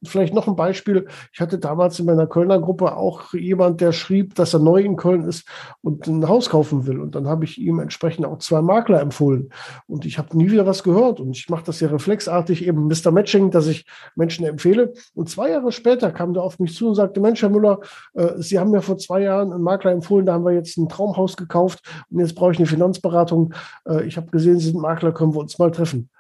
vielleicht 0.05 0.35
noch 0.35 0.47
ein 0.47 0.57
Beispiel, 0.57 1.09
ich 1.33 1.41
hatte 1.41 1.59
damals 1.59 1.99
in 1.99 2.07
meiner 2.07 2.27
Kölner 2.27 2.61
Gruppe 2.61 2.97
auch 2.97 3.35
jemand, 3.35 3.81
der 3.81 3.93
schrieb, 3.93 4.35
dass 4.35 4.55
er 4.55 4.61
neu 4.61 4.81
in 4.83 4.97
Köln 4.97 5.25
ist 5.25 5.47
und 5.83 6.07
ein 6.07 6.29
Haus 6.29 6.51
kaufen 6.51 6.87
will. 6.87 7.01
Und 7.01 7.15
dann 7.15 7.27
habe 7.27 7.45
ich 7.45 7.59
ihm 7.59 7.79
entsprechend 7.79 8.27
auch 8.27 8.39
zwei 8.39 8.63
Makler 8.63 9.01
empfohlen. 9.01 9.51
Und 9.87 10.05
ich 10.05 10.19
habe 10.19 10.37
nie 10.37 10.51
wieder 10.51 10.67
was 10.67 10.83
gehört. 10.83 11.21
Und 11.21 11.37
ich 11.37 11.49
mache 11.49 11.65
das 11.65 11.81
ja 11.81 11.89
reflexartig 11.89 12.67
eben 12.67 12.87
Mr. 12.87 13.11
Matching, 13.11 13.51
dass 13.51 13.67
ich 13.67 13.87
Menschen 14.15 14.45
empfehle. 14.45 14.93
Und 15.15 15.29
zwei 15.29 15.51
Jahre 15.51 15.73
später 15.73 16.11
kam 16.11 16.33
der 16.35 16.43
auf 16.43 16.59
mich 16.59 16.75
zu 16.75 16.89
und 16.89 16.95
sagte, 16.95 17.21
Mensch, 17.21 17.43
Herr 17.43 17.51
Müller, 17.51 17.81
äh, 18.15 18.39
Sie 18.39 18.59
haben 18.59 18.71
mir 18.71 18.83
vor 18.83 18.99
zwei 18.99 19.23
Jahren 19.23 19.53
einen 19.53 19.63
Makler 19.63 19.93
empfohlen, 19.93 20.27
da 20.27 20.35
haben 20.35 20.45
wir 20.45 20.53
jetzt 20.53 20.77
ein 20.79 20.89
Traumhaus 20.89 21.37
gekauft 21.37 21.81
und 22.11 22.21
jetzt 22.21 22.35
brauche 22.35 22.53
ich 22.53 22.59
eine 22.59 22.67
Finanzberatung. 22.67 23.55
Äh, 23.89 24.05
ich 24.05 24.17
habe 24.17 24.31
gesehen, 24.31 24.59
Sie 24.59 24.71
sind 24.71 24.81
Makler, 24.81 25.13
können 25.13 25.35
wir 25.35 25.41
uns 25.41 25.59
mal 25.59 25.71
treffen. 25.71 26.11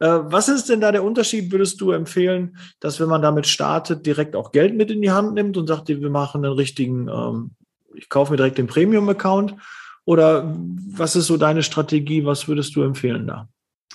Äh, 0.00 0.20
was 0.24 0.48
ist 0.48 0.68
denn 0.68 0.80
da 0.80 0.92
der 0.92 1.04
Unterschied, 1.04 1.52
würdest 1.52 1.80
du 1.80 1.92
empfehlen, 1.92 2.56
dass 2.80 3.00
wenn 3.00 3.08
man 3.08 3.22
damit 3.22 3.46
startet, 3.46 4.04
direkt 4.04 4.36
auch 4.36 4.52
Geld 4.52 4.74
mit 4.74 4.90
in 4.90 5.02
die 5.02 5.10
Hand 5.10 5.34
nimmt 5.34 5.56
und 5.56 5.66
sagt, 5.66 5.88
wir 5.88 6.10
machen 6.10 6.44
einen 6.44 6.54
richtigen, 6.54 7.08
ähm, 7.08 7.52
ich 7.94 8.08
kaufe 8.08 8.32
mir 8.32 8.36
direkt 8.36 8.58
den 8.58 8.66
Premium-Account? 8.66 9.54
Oder 10.04 10.54
was 10.90 11.16
ist 11.16 11.26
so 11.26 11.36
deine 11.36 11.62
Strategie? 11.62 12.24
Was 12.24 12.46
würdest 12.46 12.76
du 12.76 12.82
empfehlen 12.82 13.26
da? 13.26 13.48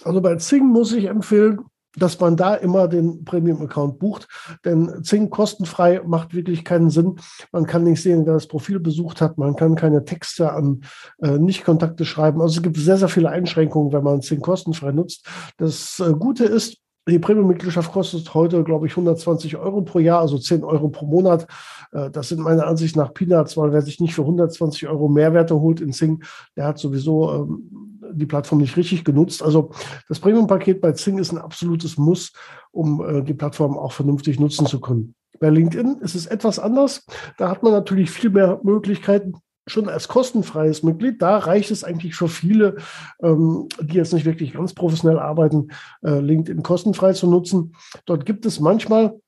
Also 0.03 0.20
bei 0.20 0.36
Zing 0.36 0.67
muss 0.67 0.91
ich 0.91 1.05
empfehlen, 1.05 1.62
dass 1.98 2.19
man 2.19 2.38
da 2.38 2.55
immer 2.55 2.88
den 2.88 3.24
Premium-Account 3.25 4.00
bucht. 4.00 4.27
Denn 4.65 5.03
Zing 5.03 5.29
kostenfrei 5.29 6.01
macht 6.05 6.33
wirklich 6.33 6.63
keinen 6.63 6.89
Sinn. 6.89 7.15
Man 7.51 7.65
kann 7.65 7.83
nicht 7.83 8.01
sehen, 8.01 8.25
wer 8.25 8.33
das 8.33 8.48
Profil 8.48 8.79
besucht 8.79 9.21
hat. 9.21 9.38
Man 9.38 9.55
kann 9.55 9.75
keine 9.75 10.05
Texte 10.05 10.51
an 10.51 10.81
äh, 11.21 11.38
Nicht-Kontakte 11.38 12.05
schreiben. 12.05 12.41
Also 12.41 12.57
es 12.57 12.63
gibt 12.63 12.77
sehr, 12.77 12.98
sehr 12.98 13.10
viele 13.10 13.29
Einschränkungen, 13.29 13.91
wenn 13.93 14.03
man 14.03 14.21
Zing 14.21 14.41
kostenfrei 14.41 14.91
nutzt. 14.91 15.27
Das 15.58 15.99
äh, 15.99 16.13
Gute 16.13 16.45
ist, 16.45 16.77
die 17.10 17.19
Premium-Mitgliedschaft 17.19 17.91
kostet 17.91 18.32
heute, 18.36 18.63
glaube 18.63 18.86
ich, 18.86 18.93
120 18.93 19.58
Euro 19.58 19.82
pro 19.82 19.99
Jahr, 19.99 20.21
also 20.21 20.38
10 20.38 20.63
Euro 20.63 20.89
pro 20.89 21.06
Monat. 21.06 21.47
Äh, 21.91 22.12
das 22.12 22.30
sind 22.30 22.39
meiner 22.41 22.67
Ansicht 22.67 22.95
nach 22.95 23.13
Peanuts, 23.13 23.58
weil 23.58 23.73
wer 23.73 23.82
sich 23.82 23.99
nicht 23.99 24.13
für 24.13 24.21
120 24.21 24.88
Euro 24.88 25.10
Mehrwerte 25.10 25.60
holt 25.60 25.82
in 25.82 25.93
Zing, 25.93 26.23
der 26.56 26.65
hat 26.65 26.77
sowieso 26.77 27.34
ähm, 27.34 27.90
die 28.13 28.26
Plattform 28.26 28.60
nicht 28.60 28.78
richtig 28.78 29.04
genutzt. 29.04 29.43
Also 29.43 29.71
das 30.08 30.19
Premium-Paket 30.19 30.82
bei 30.82 30.91
Zing 30.93 31.17
ist 31.17 31.32
ein 31.32 31.38
absolutes 31.38 31.97
Muss, 31.97 32.34
um 32.71 33.04
äh, 33.04 33.24
die 33.24 33.34
Plattform 33.34 33.78
auch 33.78 33.91
vernünftig 33.91 34.39
nutzen 34.39 34.65
zu 34.65 34.80
können. 34.80 35.15
Bei 35.39 35.50
LinkedIn 35.50 35.97
ist 36.02 36.15
es 36.15 36.28
etwas 36.28 36.60
anders. 36.60 37.06
Da 37.38 37.50
hat 37.50 37.63
man 37.63 37.71
natürlich 37.71 38.12
viel 38.12 38.30
mehr 38.30 38.60
Möglichkeiten, 38.63 39.34
schon 39.67 39.89
als 39.89 40.08
kostenfreies 40.08 40.84
Mitglied, 40.84 41.21
da 41.21 41.38
reicht 41.38 41.71
es 41.71 41.84
eigentlich 41.84 42.15
für 42.15 42.28
viele, 42.28 42.78
ähm, 43.21 43.67
die 43.80 43.95
jetzt 43.95 44.13
nicht 44.13 44.26
wirklich 44.26 44.54
ganz 44.54 44.74
professionell 44.74 45.19
arbeiten, 45.19 45.69
äh, 46.04 46.19
LinkedIn 46.19 46.63
kostenfrei 46.63 47.13
zu 47.13 47.30
nutzen. 47.30 47.76
Dort 48.06 48.26
gibt 48.26 48.45
es 48.45 48.60
manchmal 48.60 49.19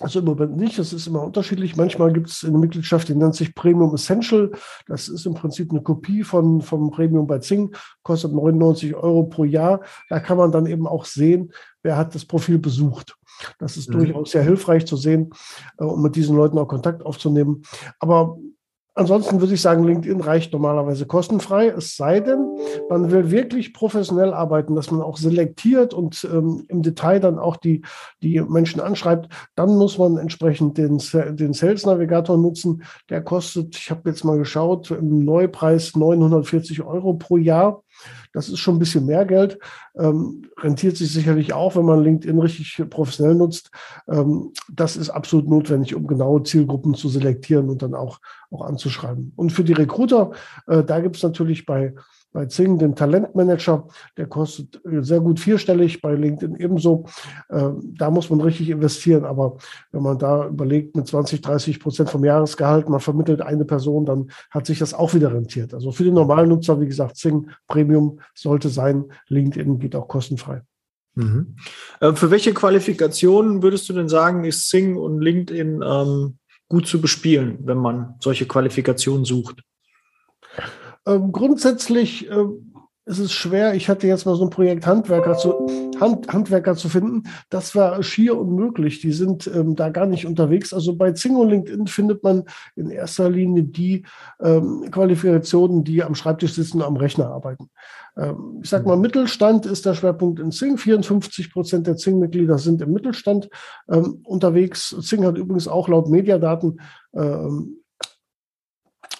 also 0.00 0.20
im 0.20 0.24
Moment 0.26 0.56
nicht, 0.56 0.78
das 0.78 0.92
ist 0.92 1.06
immer 1.06 1.22
unterschiedlich. 1.22 1.76
Manchmal 1.76 2.12
gibt 2.12 2.28
es 2.28 2.44
eine 2.44 2.58
Mitgliedschaft, 2.58 3.08
die 3.08 3.14
nennt 3.14 3.34
sich 3.34 3.54
Premium 3.54 3.94
Essential. 3.94 4.50
Das 4.86 5.08
ist 5.08 5.26
im 5.26 5.34
Prinzip 5.34 5.70
eine 5.70 5.82
Kopie 5.82 6.22
von, 6.22 6.60
vom 6.60 6.90
Premium 6.90 7.26
bei 7.26 7.38
Zing, 7.38 7.74
kostet 8.02 8.32
99 8.32 8.94
Euro 8.94 9.24
pro 9.24 9.44
Jahr. 9.44 9.80
Da 10.08 10.20
kann 10.20 10.38
man 10.38 10.52
dann 10.52 10.66
eben 10.66 10.86
auch 10.86 11.04
sehen, 11.04 11.52
wer 11.82 11.96
hat 11.96 12.14
das 12.14 12.24
Profil 12.24 12.58
besucht. 12.58 13.16
Das 13.58 13.76
ist 13.76 13.88
mhm. 13.88 13.94
durchaus 13.94 14.30
sehr 14.30 14.42
hilfreich 14.42 14.86
zu 14.86 14.96
sehen, 14.96 15.30
äh, 15.78 15.84
um 15.84 16.02
mit 16.02 16.16
diesen 16.16 16.36
Leuten 16.36 16.58
auch 16.58 16.68
Kontakt 16.68 17.04
aufzunehmen. 17.04 17.62
Aber 17.98 18.36
Ansonsten 18.98 19.40
würde 19.40 19.54
ich 19.54 19.62
sagen, 19.62 19.84
LinkedIn 19.84 20.20
reicht 20.20 20.52
normalerweise 20.52 21.06
kostenfrei, 21.06 21.68
es 21.68 21.96
sei 21.96 22.18
denn, 22.18 22.58
man 22.88 23.12
will 23.12 23.30
wirklich 23.30 23.72
professionell 23.72 24.34
arbeiten, 24.34 24.74
dass 24.74 24.90
man 24.90 25.02
auch 25.02 25.16
selektiert 25.16 25.94
und 25.94 26.28
ähm, 26.32 26.64
im 26.66 26.82
Detail 26.82 27.20
dann 27.20 27.38
auch 27.38 27.56
die, 27.56 27.82
die 28.24 28.40
Menschen 28.40 28.80
anschreibt. 28.80 29.28
Dann 29.54 29.76
muss 29.76 29.98
man 29.98 30.16
entsprechend 30.16 30.78
den, 30.78 31.00
den 31.36 31.52
Sales 31.52 31.86
Navigator 31.86 32.36
nutzen. 32.36 32.82
Der 33.08 33.22
kostet, 33.22 33.76
ich 33.76 33.88
habe 33.92 34.10
jetzt 34.10 34.24
mal 34.24 34.36
geschaut, 34.36 34.90
im 34.90 35.24
Neupreis 35.24 35.94
940 35.94 36.82
Euro 36.82 37.14
pro 37.14 37.36
Jahr. 37.36 37.84
Das 38.32 38.48
ist 38.48 38.58
schon 38.58 38.76
ein 38.76 38.78
bisschen 38.78 39.06
mehr 39.06 39.24
Geld. 39.24 39.58
Ähm, 39.98 40.42
rentiert 40.58 40.96
sich 40.96 41.12
sicherlich 41.12 41.52
auch, 41.52 41.76
wenn 41.76 41.84
man 41.84 42.02
LinkedIn 42.02 42.38
richtig 42.38 42.82
professionell 42.90 43.34
nutzt. 43.34 43.70
Ähm, 44.08 44.52
das 44.70 44.96
ist 44.96 45.10
absolut 45.10 45.48
notwendig, 45.48 45.94
um 45.94 46.06
genaue 46.06 46.42
Zielgruppen 46.42 46.94
zu 46.94 47.08
selektieren 47.08 47.68
und 47.68 47.82
dann 47.82 47.94
auch, 47.94 48.20
auch 48.50 48.62
anzuschreiben. 48.62 49.32
Und 49.36 49.50
für 49.50 49.64
die 49.64 49.72
Recruiter, 49.72 50.32
äh, 50.66 50.84
da 50.84 51.00
gibt 51.00 51.16
es 51.16 51.22
natürlich 51.22 51.66
bei 51.66 51.94
bei 52.32 52.46
Zing 52.46 52.78
den 52.78 52.94
Talentmanager, 52.94 53.88
der 54.16 54.26
kostet 54.26 54.80
äh, 54.84 55.02
sehr 55.02 55.20
gut 55.20 55.40
vierstellig, 55.40 56.00
bei 56.00 56.14
LinkedIn 56.14 56.56
ebenso. 56.56 57.06
Ähm, 57.50 57.94
da 57.96 58.10
muss 58.10 58.30
man 58.30 58.40
richtig 58.40 58.70
investieren, 58.70 59.24
aber 59.24 59.56
wenn 59.92 60.02
man 60.02 60.18
da 60.18 60.46
überlegt, 60.46 60.94
mit 60.94 61.06
20, 61.06 61.40
30 61.40 61.80
Prozent 61.80 62.10
vom 62.10 62.24
Jahresgehalt, 62.24 62.88
man 62.88 63.00
vermittelt 63.00 63.40
eine 63.40 63.64
Person, 63.64 64.04
dann 64.04 64.30
hat 64.50 64.66
sich 64.66 64.78
das 64.78 64.94
auch 64.94 65.14
wieder 65.14 65.32
rentiert. 65.32 65.74
Also 65.74 65.90
für 65.90 66.04
den 66.04 66.14
normalen 66.14 66.50
Nutzer, 66.50 66.80
wie 66.80 66.86
gesagt, 66.86 67.16
Zing 67.16 67.50
Premium 67.66 68.20
sollte 68.34 68.68
sein, 68.68 69.06
LinkedIn 69.28 69.78
geht 69.78 69.96
auch 69.96 70.08
kostenfrei. 70.08 70.62
Mhm. 71.14 71.56
Äh, 72.00 72.12
für 72.12 72.30
welche 72.30 72.54
Qualifikationen 72.54 73.62
würdest 73.62 73.88
du 73.88 73.92
denn 73.92 74.08
sagen, 74.08 74.44
ist 74.44 74.68
Zing 74.68 74.96
und 74.96 75.20
LinkedIn 75.20 75.82
ähm, 75.82 76.38
gut 76.68 76.86
zu 76.86 77.00
bespielen, 77.00 77.58
wenn 77.62 77.78
man 77.78 78.14
solche 78.20 78.46
Qualifikationen 78.46 79.24
sucht? 79.24 79.62
Ähm, 81.08 81.32
grundsätzlich 81.32 82.30
äh, 82.30 82.44
es 83.08 83.18
ist 83.18 83.32
schwer. 83.32 83.74
Ich 83.74 83.88
hatte 83.88 84.06
jetzt 84.06 84.26
mal 84.26 84.36
so 84.36 84.44
ein 84.44 84.50
Projekt 84.50 84.86
Handwerker 84.86 85.34
zu, 85.34 85.66
Hand, 85.98 86.30
Handwerker 86.30 86.76
zu 86.76 86.90
finden. 86.90 87.22
Das 87.48 87.74
war 87.74 88.02
schier 88.02 88.38
unmöglich. 88.38 89.00
Die 89.00 89.12
sind 89.12 89.46
ähm, 89.46 89.74
da 89.74 89.88
gar 89.88 90.04
nicht 90.04 90.26
unterwegs. 90.26 90.74
Also 90.74 90.94
bei 90.94 91.12
Zing 91.12 91.34
und 91.36 91.48
LinkedIn 91.48 91.86
findet 91.86 92.22
man 92.22 92.44
in 92.76 92.90
erster 92.90 93.30
Linie 93.30 93.62
die 93.62 94.04
ähm, 94.42 94.90
Qualifikationen, 94.90 95.84
die 95.84 96.02
am 96.02 96.14
Schreibtisch 96.14 96.52
sitzen 96.52 96.82
und 96.82 96.86
am 96.86 96.96
Rechner 96.96 97.30
arbeiten. 97.30 97.70
Ähm, 98.18 98.60
ich 98.62 98.68
sag 98.68 98.84
mal, 98.84 98.98
Mittelstand 98.98 99.64
ist 99.64 99.86
der 99.86 99.94
Schwerpunkt 99.94 100.38
in 100.38 100.52
Zing. 100.52 100.76
54 100.76 101.50
Prozent 101.50 101.86
der 101.86 101.96
Zing-Mitglieder 101.96 102.58
sind 102.58 102.82
im 102.82 102.92
Mittelstand 102.92 103.48
ähm, 103.90 104.20
unterwegs. 104.24 104.94
Zing 105.00 105.24
hat 105.24 105.38
übrigens 105.38 105.66
auch 105.66 105.88
laut 105.88 106.10
Mediadaten 106.10 106.78
ähm, 107.14 107.77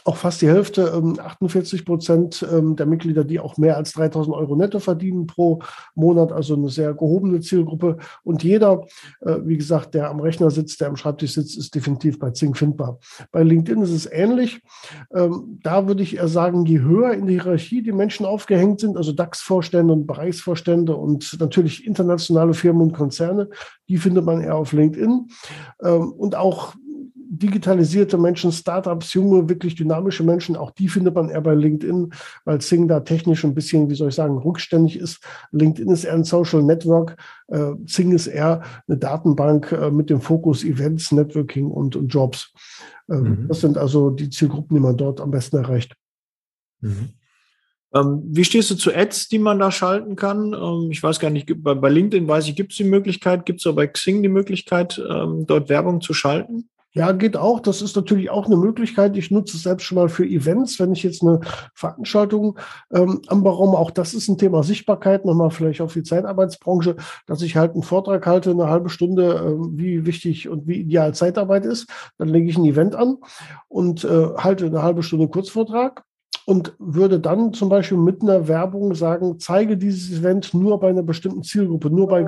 auch 0.09 0.17
fast 0.17 0.41
die 0.41 0.49
Hälfte, 0.49 0.91
48 1.19 1.81
ähm, 1.81 1.85
Prozent 1.85 2.47
ähm, 2.51 2.77
der 2.77 2.87
Mitglieder, 2.87 3.25
die 3.25 3.41
auch 3.41 3.59
mehr 3.59 3.77
als 3.77 3.93
3000 3.93 4.35
Euro 4.35 4.57
netto 4.57 4.79
verdienen 4.79 5.27
pro 5.27 5.61
Monat, 5.95 6.33
also 6.33 6.55
eine 6.55 6.71
sehr 6.71 6.95
gehobene 6.95 7.41
Zielgruppe. 7.41 7.99
Und 8.25 8.43
jeder, 8.43 8.87
äh, 9.21 9.37
wie 9.45 9.59
gesagt, 9.59 9.93
der 9.93 10.09
am 10.09 10.21
Rechner 10.21 10.51
sitzt, 10.51 10.81
der 10.81 10.89
am 10.89 10.97
Schreibtisch 10.97 11.35
sitzt, 11.35 11.59
ist 11.59 11.75
definitiv 11.75 12.19
bei 12.19 12.31
Zing 12.31 12.55
findbar. 12.55 12.99
Bei 13.33 13.43
LinkedIn 13.43 13.83
ist 13.83 13.91
es 13.91 14.11
ähnlich. 14.11 14.63
Ähm, 15.15 15.61
da 15.63 15.87
würde 15.87 16.03
ich 16.03 16.17
eher 16.17 16.29
sagen, 16.29 16.65
je 16.65 16.81
höher 16.81 17.13
in 17.13 17.27
der 17.27 17.43
Hierarchie 17.43 17.83
die 17.83 17.93
Menschen 17.93 18.25
aufgehängt 18.25 18.81
sind, 18.81 18.97
also 18.97 19.13
DAX-Vorstände 19.13 19.93
und 19.93 20.07
Bereichsvorstände 20.07 20.97
und 20.97 21.37
natürlich 21.39 21.87
internationale 21.87 22.55
Firmen 22.55 22.81
und 22.81 22.93
Konzerne, 22.95 23.51
die 23.91 23.99
findet 23.99 24.25
man 24.25 24.41
eher 24.41 24.57
auf 24.57 24.73
LinkedIn. 24.73 25.29
Und 25.79 26.35
auch 26.35 26.75
digitalisierte 27.31 28.17
Menschen, 28.17 28.53
Startups, 28.53 29.13
junge, 29.13 29.49
wirklich 29.49 29.75
dynamische 29.75 30.23
Menschen, 30.23 30.57
auch 30.57 30.71
die 30.71 30.89
findet 30.89 31.15
man 31.15 31.29
eher 31.29 31.41
bei 31.41 31.55
LinkedIn, 31.55 32.13
weil 32.45 32.61
Sing 32.61 32.89
da 32.89 33.01
technisch 33.01 33.45
ein 33.45 33.55
bisschen, 33.55 33.91
wie 33.91 33.95
soll 33.95 34.09
ich 34.09 34.15
sagen, 34.15 34.39
rückständig 34.39 34.99
ist. 34.99 35.21
LinkedIn 35.53 35.91
ist 35.91 36.05
eher 36.05 36.15
ein 36.15 36.25
Social 36.25 36.63
Network, 36.63 37.17
äh, 37.49 37.73
Sing 37.87 38.13
ist 38.13 38.27
eher 38.27 38.63
eine 38.87 38.97
Datenbank 38.97 39.73
äh, 39.73 39.91
mit 39.91 40.11
dem 40.11 40.21
Fokus 40.21 40.65
Events, 40.65 41.13
Networking 41.13 41.71
und, 41.71 41.97
und 41.97 42.09
Jobs. 42.09 42.53
Ähm, 43.11 43.23
mhm. 43.23 43.49
Das 43.49 43.61
sind 43.61 43.77
also 43.77 44.11
die 44.11 44.31
Zielgruppen, 44.31 44.77
die 44.77 44.83
man 44.83 44.97
dort 44.97 45.21
am 45.21 45.31
besten 45.31 45.57
erreicht. 45.57 45.95
Mhm. 46.81 47.11
Ähm, 47.95 48.23
wie 48.25 48.45
stehst 48.45 48.71
du 48.71 48.75
zu 48.75 48.95
Ads, 48.95 49.29
die 49.29 49.39
man 49.39 49.59
da 49.59 49.71
schalten 49.71 50.17
kann? 50.17 50.53
Ähm, 50.53 50.91
ich 50.91 51.03
weiß 51.03 51.21
gar 51.21 51.31
nicht, 51.31 51.51
bei, 51.63 51.89
LinkedIn 51.89 52.29
weiß 52.29 52.49
ich, 52.49 52.57
gibt 52.57 52.73
es 52.73 52.79
die 52.79 52.85
Möglichkeit, 52.85 53.47
gibt 53.47 53.61
es 53.61 53.67
auch 53.67 53.75
bei 53.75 53.87
Xing 53.87 54.23
die 54.23 54.29
Möglichkeit, 54.29 55.03
ähm, 55.11 55.47
dort 55.47 55.69
Werbung 55.69 56.01
zu 56.01 56.13
schalten? 56.13 56.69
Ja, 56.99 57.13
geht 57.13 57.37
auch. 57.37 57.61
Das 57.61 57.81
ist 57.81 57.95
natürlich 57.95 58.29
auch 58.29 58.47
eine 58.47 58.57
Möglichkeit. 58.57 59.17
Ich 59.17 59.31
nutze 59.31 59.57
es 59.57 59.63
selbst 59.63 59.85
schon 59.85 59.95
mal 59.95 60.09
für 60.09 60.27
Events, 60.27 60.81
wenn 60.81 60.91
ich 60.91 61.05
jetzt 61.05 61.23
eine 61.23 61.39
Veranstaltung 61.73 62.59
ähm, 62.93 63.23
anberaume. 63.29 63.79
Auch 63.79 63.93
das 63.93 64.15
ist 64.15 64.27
ein 64.27 64.37
Thema 64.37 64.65
Sichtbarkeit, 64.65 65.25
nochmal 65.25 65.53
vielleicht 65.53 65.81
auf 65.81 65.93
die 65.93 66.03
Zeitarbeitsbranche, 66.03 66.97
dass 67.27 67.41
ich 67.43 67.55
halt 67.55 67.75
einen 67.75 67.85
Vortrag 67.85 68.27
halte, 68.27 68.51
eine 68.51 68.69
halbe 68.69 68.89
Stunde, 68.89 69.37
äh, 69.37 69.79
wie 69.79 70.07
wichtig 70.07 70.49
und 70.49 70.67
wie 70.67 70.81
ideal 70.81 71.15
Zeitarbeit 71.15 71.67
ist. 71.67 71.89
Dann 72.19 72.31
lege 72.31 72.51
ich 72.51 72.59
ein 72.59 72.65
Event 72.65 72.97
an 72.97 73.19
und 73.69 74.03
äh, 74.03 74.31
halte 74.37 74.67
eine 74.67 74.83
halbe 74.83 75.05
Stunde 75.05 75.29
Kurzvortrag 75.29 76.03
und 76.49 76.73
würde 76.79 77.21
dann 77.21 77.53
zum 77.53 77.69
Beispiel 77.69 77.99
mit 77.99 78.23
einer 78.23 78.49
Werbung 78.49 78.95
sagen, 78.95 79.39
zeige 79.39 79.77
dieses 79.77 80.19
Event 80.19 80.55
nur 80.55 80.81
bei 80.81 80.89
einer 80.89 81.03
bestimmten 81.03 81.43
Zielgruppe, 81.43 81.91
nur 81.91 82.09
bei, 82.09 82.23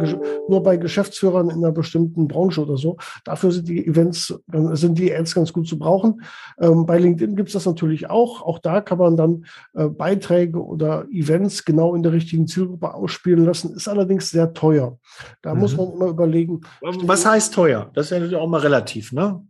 nur 0.46 0.62
bei 0.62 0.76
Geschäftsführern 0.76 1.48
in 1.48 1.64
einer 1.64 1.72
bestimmten 1.72 2.28
Branche 2.28 2.60
oder 2.60 2.76
so. 2.76 2.98
Dafür 3.24 3.50
sind 3.50 3.66
die 3.66 3.86
Events, 3.86 4.38
sind 4.72 4.98
die 4.98 5.10
Ads 5.10 5.34
ganz 5.34 5.54
gut 5.54 5.66
zu 5.66 5.78
brauchen. 5.78 6.20
Ähm, 6.60 6.84
bei 6.84 6.98
LinkedIn 6.98 7.34
gibt 7.34 7.48
es 7.48 7.54
das 7.54 7.64
natürlich 7.64 8.10
auch. 8.10 8.42
Auch 8.42 8.58
da 8.58 8.82
kann 8.82 8.98
man 8.98 9.16
dann 9.16 9.46
äh, 9.72 9.88
Beiträge 9.88 10.62
oder 10.62 11.06
Events 11.10 11.64
genau 11.64 11.94
in 11.94 12.02
der 12.02 12.12
richtigen 12.12 12.46
Zielgruppe 12.46 12.92
ausspielen 12.92 13.46
lassen. 13.46 13.72
Ist 13.74 13.88
allerdings 13.88 14.28
sehr 14.28 14.52
teuer. 14.52 14.98
Da 15.40 15.54
mhm. 15.54 15.60
muss 15.60 15.74
man 15.78 15.94
immer 15.94 16.08
überlegen. 16.08 16.60
Was 16.82 17.24
heißt 17.24 17.54
teuer? 17.54 17.90
Das 17.94 18.04
ist 18.04 18.10
ja 18.10 18.18
natürlich 18.18 18.36
auch 18.36 18.50
mal 18.50 18.60
relativ, 18.60 19.12
ne? 19.12 19.40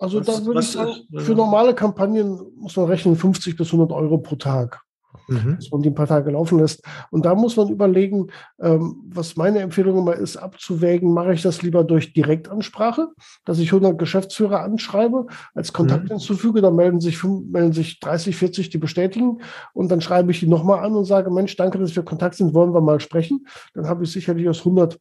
Also 0.00 0.26
was, 0.26 0.26
da 0.26 0.46
würde 0.46 0.60
ich 0.60 0.70
sagen, 0.70 0.92
für 1.14 1.34
normale 1.34 1.74
Kampagnen 1.74 2.40
muss 2.56 2.74
man 2.76 2.86
rechnen 2.86 3.16
50 3.16 3.54
bis 3.54 3.66
100 3.68 3.92
Euro 3.92 4.16
pro 4.16 4.34
Tag, 4.36 4.80
mhm. 5.28 5.56
dass 5.56 5.70
man 5.70 5.82
die 5.82 5.90
ein 5.90 5.94
paar 5.94 6.06
Tage 6.06 6.30
laufen 6.30 6.58
lässt. 6.58 6.82
Und 7.10 7.26
da 7.26 7.34
muss 7.34 7.58
man 7.58 7.68
überlegen, 7.68 8.28
ähm, 8.62 9.02
was 9.08 9.36
meine 9.36 9.58
Empfehlung 9.58 9.98
immer 9.98 10.14
ist, 10.14 10.38
abzuwägen, 10.38 11.12
mache 11.12 11.34
ich 11.34 11.42
das 11.42 11.60
lieber 11.60 11.84
durch 11.84 12.14
Direktansprache, 12.14 13.08
dass 13.44 13.58
ich 13.58 13.74
100 13.74 13.98
Geschäftsführer 13.98 14.62
anschreibe, 14.62 15.26
als 15.54 15.74
Kontakt 15.74 16.04
mhm. 16.04 16.12
hinzufüge, 16.14 16.62
dann 16.62 16.76
melden 16.76 17.00
sich, 17.00 17.22
melden 17.22 17.74
sich 17.74 18.00
30, 18.00 18.34
40, 18.34 18.70
die 18.70 18.78
bestätigen 18.78 19.42
und 19.74 19.90
dann 19.90 20.00
schreibe 20.00 20.30
ich 20.30 20.40
die 20.40 20.48
nochmal 20.48 20.82
an 20.82 20.94
und 20.94 21.04
sage, 21.04 21.30
Mensch, 21.30 21.56
danke, 21.56 21.78
dass 21.78 21.94
wir 21.94 22.04
Kontakt 22.04 22.36
sind, 22.36 22.54
wollen 22.54 22.72
wir 22.72 22.80
mal 22.80 23.00
sprechen. 23.00 23.46
Dann 23.74 23.86
habe 23.86 24.04
ich 24.04 24.12
sicherlich 24.12 24.48
aus 24.48 24.60
100 24.60 24.98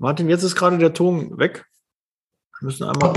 Martin, 0.00 0.30
jetzt 0.30 0.42
ist 0.44 0.56
gerade 0.56 0.78
der 0.78 0.94
Ton 0.94 1.38
weg. 1.38 1.66
Wir 2.58 2.66
müssen 2.66 2.84
einmal. 2.84 3.12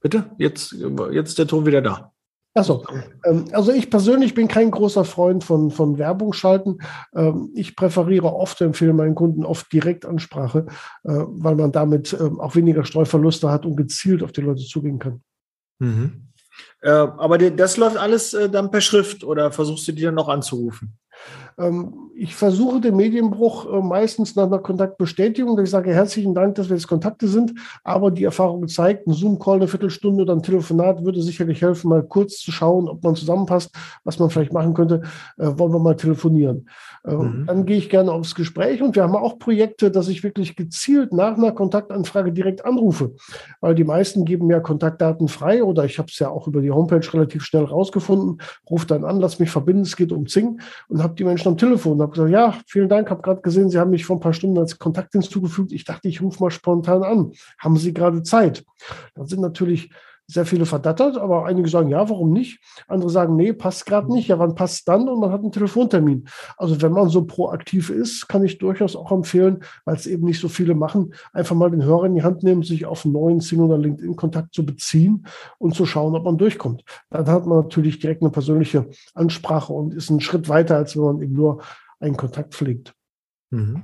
Bitte? 0.00 0.30
Jetzt, 0.38 0.72
jetzt 1.10 1.30
ist 1.30 1.38
der 1.38 1.48
Ton 1.48 1.66
wieder 1.66 1.82
da. 1.82 2.12
Achso, 2.56 2.84
ähm, 3.24 3.46
also 3.50 3.72
ich 3.72 3.90
persönlich 3.90 4.34
bin 4.34 4.46
kein 4.46 4.70
großer 4.70 5.04
Freund 5.04 5.42
von, 5.42 5.72
von 5.72 5.98
Werbung 5.98 6.32
schalten. 6.32 6.78
Ähm, 7.12 7.50
ich 7.54 7.74
präferiere 7.74 8.32
oft, 8.32 8.60
empfehle 8.60 8.92
meinen 8.92 9.16
Kunden 9.16 9.44
oft 9.44 9.72
Direktansprache, 9.72 10.66
äh, 11.02 11.10
weil 11.10 11.56
man 11.56 11.72
damit 11.72 12.16
ähm, 12.20 12.38
auch 12.38 12.54
weniger 12.54 12.84
Streuverluste 12.84 13.50
hat 13.50 13.66
und 13.66 13.74
gezielt 13.74 14.22
auf 14.22 14.30
die 14.30 14.42
Leute 14.42 14.62
zugehen 14.62 15.00
kann. 15.00 15.24
Mhm. 15.80 16.28
Äh, 16.82 16.90
aber 16.90 17.38
das 17.38 17.76
läuft 17.76 17.96
alles 17.96 18.32
äh, 18.32 18.48
dann 18.48 18.70
per 18.70 18.80
Schrift 18.80 19.24
oder 19.24 19.50
versuchst 19.50 19.88
du 19.88 19.92
die 19.92 20.02
dann 20.02 20.14
noch 20.14 20.28
anzurufen? 20.28 20.96
Ähm, 21.58 22.10
ich 22.16 22.34
versuche 22.34 22.80
den 22.80 22.96
Medienbruch 22.96 23.72
äh, 23.72 23.80
meistens 23.80 24.36
nach 24.36 24.46
einer 24.46 24.58
Kontaktbestätigung, 24.58 25.56
dass 25.56 25.64
ich 25.64 25.70
sage, 25.70 25.92
herzlichen 25.92 26.34
Dank, 26.34 26.54
dass 26.56 26.68
wir 26.68 26.76
jetzt 26.76 26.88
Kontakte 26.88 27.28
sind, 27.28 27.54
aber 27.82 28.10
die 28.10 28.24
Erfahrung 28.24 28.66
zeigt, 28.68 29.06
ein 29.06 29.12
Zoom-Call 29.12 29.56
eine 29.56 29.68
Viertelstunde 29.68 30.22
oder 30.22 30.34
ein 30.34 30.42
Telefonat 30.42 31.04
würde 31.04 31.22
sicherlich 31.22 31.62
helfen, 31.62 31.88
mal 31.88 32.02
kurz 32.02 32.38
zu 32.38 32.52
schauen, 32.52 32.88
ob 32.88 33.02
man 33.02 33.14
zusammenpasst, 33.16 33.70
was 34.04 34.18
man 34.18 34.30
vielleicht 34.30 34.52
machen 34.52 34.74
könnte, 34.74 35.02
äh, 35.38 35.46
wollen 35.56 35.72
wir 35.72 35.78
mal 35.78 35.96
telefonieren. 35.96 36.68
Äh, 37.04 37.14
mhm. 37.14 37.46
Dann 37.46 37.66
gehe 37.66 37.76
ich 37.76 37.90
gerne 37.90 38.12
aufs 38.12 38.34
Gespräch 38.34 38.82
und 38.82 38.96
wir 38.96 39.02
haben 39.02 39.16
auch 39.16 39.38
Projekte, 39.38 39.90
dass 39.90 40.08
ich 40.08 40.22
wirklich 40.22 40.56
gezielt 40.56 41.12
nach 41.12 41.36
einer 41.36 41.52
Kontaktanfrage 41.52 42.32
direkt 42.32 42.64
anrufe, 42.64 43.12
weil 43.60 43.74
die 43.74 43.84
meisten 43.84 44.24
geben 44.24 44.50
ja 44.50 44.60
Kontaktdaten 44.60 45.28
frei 45.28 45.62
oder 45.62 45.84
ich 45.84 45.98
habe 45.98 46.08
es 46.10 46.18
ja 46.18 46.28
auch 46.28 46.48
über 46.48 46.60
die 46.60 46.70
Homepage 46.70 47.06
relativ 47.12 47.44
schnell 47.44 47.64
rausgefunden, 47.64 48.38
rufe 48.68 48.86
dann 48.86 49.04
an, 49.04 49.20
lass 49.20 49.38
mich 49.38 49.50
verbinden, 49.50 49.82
es 49.82 49.96
geht 49.96 50.12
um 50.12 50.26
Zing 50.26 50.60
und 50.88 51.02
habe 51.02 51.13
die 51.18 51.24
Menschen 51.24 51.48
am 51.48 51.56
Telefon 51.56 51.92
und 51.92 52.02
habe 52.02 52.12
gesagt, 52.12 52.30
ja, 52.30 52.58
vielen 52.66 52.88
Dank, 52.88 53.10
habe 53.10 53.22
gerade 53.22 53.40
gesehen, 53.40 53.70
Sie 53.70 53.78
haben 53.78 53.90
mich 53.90 54.04
vor 54.04 54.16
ein 54.16 54.20
paar 54.20 54.32
Stunden 54.32 54.58
als 54.58 54.78
Kontakt 54.78 55.12
hinzugefügt. 55.12 55.72
Ich 55.72 55.84
dachte, 55.84 56.08
ich 56.08 56.20
rufe 56.20 56.42
mal 56.42 56.50
spontan 56.50 57.02
an. 57.02 57.32
Haben 57.58 57.76
Sie 57.76 57.92
gerade 57.92 58.22
Zeit? 58.22 58.64
Da 59.14 59.24
sind 59.24 59.40
natürlich 59.40 59.90
sehr 60.26 60.46
viele 60.46 60.64
verdattert, 60.64 61.18
aber 61.18 61.44
einige 61.44 61.68
sagen, 61.68 61.90
ja, 61.90 62.08
warum 62.08 62.32
nicht? 62.32 62.60
Andere 62.88 63.10
sagen, 63.10 63.36
nee, 63.36 63.52
passt 63.52 63.84
gerade 63.86 64.12
nicht. 64.12 64.28
Ja, 64.28 64.38
wann 64.38 64.54
passt 64.54 64.88
dann? 64.88 65.08
Und 65.08 65.20
man 65.20 65.30
hat 65.30 65.42
einen 65.42 65.52
Telefontermin. 65.52 66.26
Also 66.56 66.80
wenn 66.80 66.92
man 66.92 67.10
so 67.10 67.24
proaktiv 67.24 67.90
ist, 67.90 68.28
kann 68.28 68.44
ich 68.44 68.58
durchaus 68.58 68.96
auch 68.96 69.12
empfehlen, 69.12 69.62
weil 69.84 69.96
es 69.96 70.06
eben 70.06 70.24
nicht 70.24 70.40
so 70.40 70.48
viele 70.48 70.74
machen, 70.74 71.14
einfach 71.32 71.54
mal 71.54 71.70
den 71.70 71.84
Hörer 71.84 72.06
in 72.06 72.14
die 72.14 72.22
Hand 72.22 72.42
nehmen, 72.42 72.62
sich 72.62 72.86
auf 72.86 73.04
einen 73.04 73.12
neuen 73.12 73.40
Sing- 73.40 73.60
oder 73.60 73.76
LinkedIn-Kontakt 73.76 74.54
zu 74.54 74.64
beziehen 74.64 75.26
und 75.58 75.74
zu 75.74 75.84
schauen, 75.84 76.14
ob 76.14 76.24
man 76.24 76.38
durchkommt. 76.38 76.84
Dann 77.10 77.26
hat 77.26 77.46
man 77.46 77.58
natürlich 77.58 77.98
direkt 77.98 78.22
eine 78.22 78.30
persönliche 78.30 78.88
Ansprache 79.14 79.72
und 79.72 79.92
ist 79.92 80.10
einen 80.10 80.20
Schritt 80.20 80.48
weiter, 80.48 80.76
als 80.76 80.96
wenn 80.96 81.04
man 81.04 81.22
eben 81.22 81.34
nur 81.34 81.62
einen 82.00 82.16
Kontakt 82.16 82.54
pflegt. 82.54 82.94
Mhm. 83.50 83.82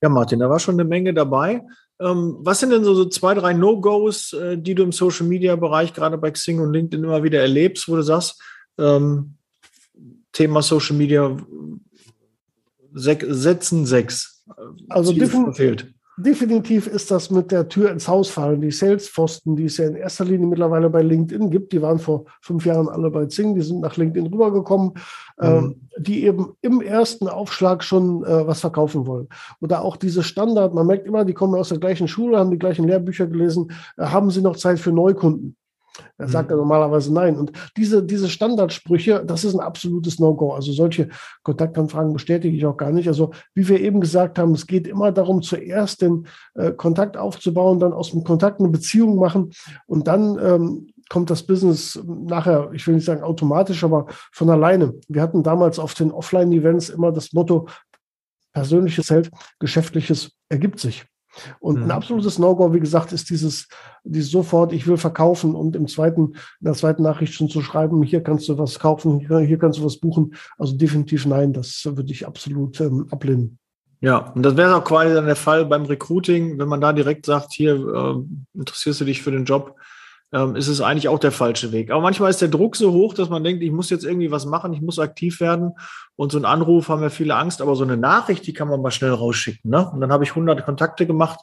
Ja, 0.00 0.08
Martin, 0.08 0.38
da 0.38 0.48
war 0.48 0.60
schon 0.60 0.76
eine 0.76 0.84
Menge 0.84 1.12
dabei. 1.12 1.62
Ähm, 2.00 2.36
was 2.40 2.60
sind 2.60 2.70
denn 2.70 2.84
so, 2.84 2.94
so 2.94 3.06
zwei, 3.06 3.34
drei 3.34 3.52
No-Gos, 3.52 4.32
äh, 4.32 4.56
die 4.56 4.74
du 4.74 4.84
im 4.84 4.92
Social-Media-Bereich 4.92 5.94
gerade 5.94 6.16
bei 6.16 6.30
Xing 6.30 6.60
und 6.60 6.72
LinkedIn 6.72 7.04
immer 7.04 7.22
wieder 7.22 7.40
erlebst, 7.40 7.88
wo 7.88 7.96
du 7.96 8.02
sagst, 8.02 8.40
ähm, 8.78 9.34
Thema 10.32 10.62
Social 10.62 10.96
Media 10.96 11.36
sech, 12.92 13.24
setzen 13.28 13.86
sechs. 13.86 14.44
Also 14.88 15.12
verfehlt. 15.14 15.92
Definitiv 16.20 16.88
ist 16.88 17.12
das 17.12 17.30
mit 17.30 17.52
der 17.52 17.68
Tür 17.68 17.92
ins 17.92 18.08
Haus 18.08 18.28
fallen. 18.28 18.60
Die 18.60 18.72
Sales-Pfosten, 18.72 19.54
die 19.54 19.66
es 19.66 19.76
ja 19.76 19.86
in 19.86 19.94
erster 19.94 20.24
Linie 20.24 20.48
mittlerweile 20.48 20.90
bei 20.90 21.00
LinkedIn 21.00 21.48
gibt, 21.48 21.72
die 21.72 21.80
waren 21.80 22.00
vor 22.00 22.24
fünf 22.40 22.66
Jahren 22.66 22.88
alle 22.88 23.08
bei 23.08 23.26
Zing, 23.26 23.54
die 23.54 23.60
sind 23.60 23.80
nach 23.80 23.96
LinkedIn 23.96 24.26
rübergekommen, 24.26 24.94
mhm. 25.40 25.46
ähm, 25.46 25.80
die 25.96 26.24
eben 26.24 26.54
im 26.60 26.80
ersten 26.80 27.28
Aufschlag 27.28 27.84
schon 27.84 28.24
äh, 28.24 28.46
was 28.48 28.60
verkaufen 28.60 29.06
wollen. 29.06 29.28
Oder 29.60 29.82
auch 29.82 29.96
diese 29.96 30.24
Standard, 30.24 30.74
man 30.74 30.88
merkt 30.88 31.06
immer, 31.06 31.24
die 31.24 31.34
kommen 31.34 31.54
aus 31.54 31.68
der 31.68 31.78
gleichen 31.78 32.08
Schule, 32.08 32.36
haben 32.36 32.50
die 32.50 32.58
gleichen 32.58 32.88
Lehrbücher 32.88 33.28
gelesen, 33.28 33.70
äh, 33.96 34.06
haben 34.06 34.32
sie 34.32 34.42
noch 34.42 34.56
Zeit 34.56 34.80
für 34.80 34.90
Neukunden? 34.90 35.56
Er 36.16 36.28
sagt 36.28 36.48
mhm. 36.48 36.52
ja 36.52 36.56
normalerweise 36.58 37.12
nein. 37.12 37.36
Und 37.36 37.52
diese, 37.76 38.02
diese 38.02 38.28
Standardsprüche, 38.28 39.24
das 39.26 39.44
ist 39.44 39.54
ein 39.54 39.60
absolutes 39.60 40.18
No-Go. 40.18 40.52
Also 40.52 40.72
solche 40.72 41.08
Kontaktanfragen 41.42 42.12
bestätige 42.12 42.56
ich 42.56 42.66
auch 42.66 42.76
gar 42.76 42.92
nicht. 42.92 43.08
Also 43.08 43.30
wie 43.54 43.68
wir 43.68 43.80
eben 43.80 44.00
gesagt 44.00 44.38
haben, 44.38 44.52
es 44.52 44.66
geht 44.66 44.86
immer 44.86 45.12
darum, 45.12 45.42
zuerst 45.42 46.02
den 46.02 46.26
äh, 46.54 46.72
Kontakt 46.72 47.16
aufzubauen, 47.16 47.80
dann 47.80 47.92
aus 47.92 48.10
dem 48.10 48.24
Kontakt 48.24 48.60
eine 48.60 48.68
Beziehung 48.68 49.16
machen 49.16 49.50
und 49.86 50.06
dann 50.06 50.38
ähm, 50.38 50.86
kommt 51.08 51.30
das 51.30 51.42
Business 51.42 52.00
nachher, 52.06 52.70
ich 52.72 52.86
will 52.86 52.94
nicht 52.94 53.06
sagen 53.06 53.22
automatisch, 53.22 53.82
aber 53.82 54.06
von 54.32 54.50
alleine. 54.50 54.94
Wir 55.08 55.22
hatten 55.22 55.42
damals 55.42 55.78
auf 55.78 55.94
den 55.94 56.12
Offline-Events 56.12 56.90
immer 56.90 57.12
das 57.12 57.32
Motto, 57.32 57.66
persönliches 58.52 59.10
hält, 59.10 59.30
geschäftliches 59.58 60.32
ergibt 60.48 60.80
sich. 60.80 61.06
Und 61.60 61.82
ein 61.82 61.90
absolutes 61.90 62.38
No-Go, 62.38 62.72
wie 62.72 62.80
gesagt, 62.80 63.12
ist 63.12 63.30
dieses, 63.30 63.68
dieses 64.04 64.30
sofort, 64.30 64.72
ich 64.72 64.86
will 64.86 64.96
verkaufen 64.96 65.54
und 65.54 65.76
im 65.76 65.86
zweiten, 65.86 66.34
in 66.60 66.64
der 66.64 66.74
zweiten 66.74 67.02
Nachricht 67.02 67.34
schon 67.34 67.48
zu 67.48 67.60
schreiben, 67.60 68.02
hier 68.02 68.22
kannst 68.22 68.48
du 68.48 68.58
was 68.58 68.78
kaufen, 68.78 69.20
hier, 69.20 69.38
hier 69.40 69.58
kannst 69.58 69.78
du 69.78 69.84
was 69.84 69.98
buchen. 69.98 70.34
Also 70.58 70.76
definitiv 70.76 71.26
nein, 71.26 71.52
das 71.52 71.82
würde 71.84 72.12
ich 72.12 72.26
absolut 72.26 72.80
ähm, 72.80 73.06
ablehnen. 73.10 73.58
Ja, 74.00 74.18
und 74.18 74.44
das 74.44 74.56
wäre 74.56 74.76
auch 74.76 74.84
quasi 74.84 75.12
dann 75.12 75.26
der 75.26 75.36
Fall 75.36 75.66
beim 75.66 75.84
Recruiting, 75.84 76.58
wenn 76.58 76.68
man 76.68 76.80
da 76.80 76.92
direkt 76.92 77.26
sagt, 77.26 77.52
hier 77.52 77.74
äh, 77.74 78.58
interessierst 78.58 79.00
du 79.00 79.04
dich 79.04 79.22
für 79.22 79.32
den 79.32 79.44
Job, 79.44 79.74
ähm, 80.32 80.56
ist 80.56 80.68
es 80.68 80.80
eigentlich 80.80 81.08
auch 81.08 81.18
der 81.18 81.32
falsche 81.32 81.72
Weg. 81.72 81.90
Aber 81.90 82.02
manchmal 82.02 82.30
ist 82.30 82.42
der 82.42 82.48
Druck 82.48 82.76
so 82.76 82.92
hoch, 82.92 83.14
dass 83.14 83.28
man 83.28 83.44
denkt, 83.44 83.62
ich 83.62 83.72
muss 83.72 83.90
jetzt 83.90 84.04
irgendwie 84.04 84.30
was 84.30 84.44
machen, 84.44 84.72
ich 84.72 84.82
muss 84.82 84.98
aktiv 84.98 85.40
werden. 85.40 85.72
Und 86.16 86.32
so 86.32 86.38
ein 86.38 86.44
Anruf 86.44 86.88
haben 86.88 87.00
wir 87.00 87.10
viele 87.10 87.34
Angst, 87.34 87.62
aber 87.62 87.76
so 87.76 87.84
eine 87.84 87.96
Nachricht, 87.96 88.46
die 88.46 88.52
kann 88.52 88.68
man 88.68 88.82
mal 88.82 88.90
schnell 88.90 89.12
rausschicken. 89.12 89.70
Ne? 89.70 89.90
Und 89.90 90.00
dann 90.00 90.12
habe 90.12 90.24
ich 90.24 90.34
hunderte 90.34 90.62
Kontakte 90.62 91.06
gemacht. 91.06 91.40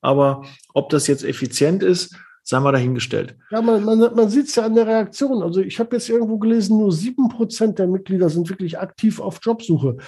Aber 0.00 0.42
ob 0.74 0.90
das 0.90 1.08
jetzt 1.08 1.24
effizient 1.24 1.82
ist, 1.82 2.14
sei 2.48 2.60
mal 2.60 2.72
dahingestellt. 2.72 3.36
Ja, 3.50 3.60
man, 3.60 3.84
man, 3.84 3.98
man 3.98 4.30
sieht 4.30 4.46
es 4.46 4.54
ja 4.54 4.64
an 4.64 4.74
der 4.74 4.86
Reaktion. 4.86 5.42
Also 5.42 5.60
ich 5.60 5.78
habe 5.78 5.94
jetzt 5.96 6.08
irgendwo 6.08 6.38
gelesen, 6.38 6.78
nur 6.78 6.90
sieben 6.92 7.28
Prozent 7.28 7.78
der 7.78 7.86
Mitglieder 7.86 8.30
sind 8.30 8.48
wirklich 8.48 8.78
aktiv 8.78 9.20
auf 9.20 9.38
Jobsuche. 9.42 9.98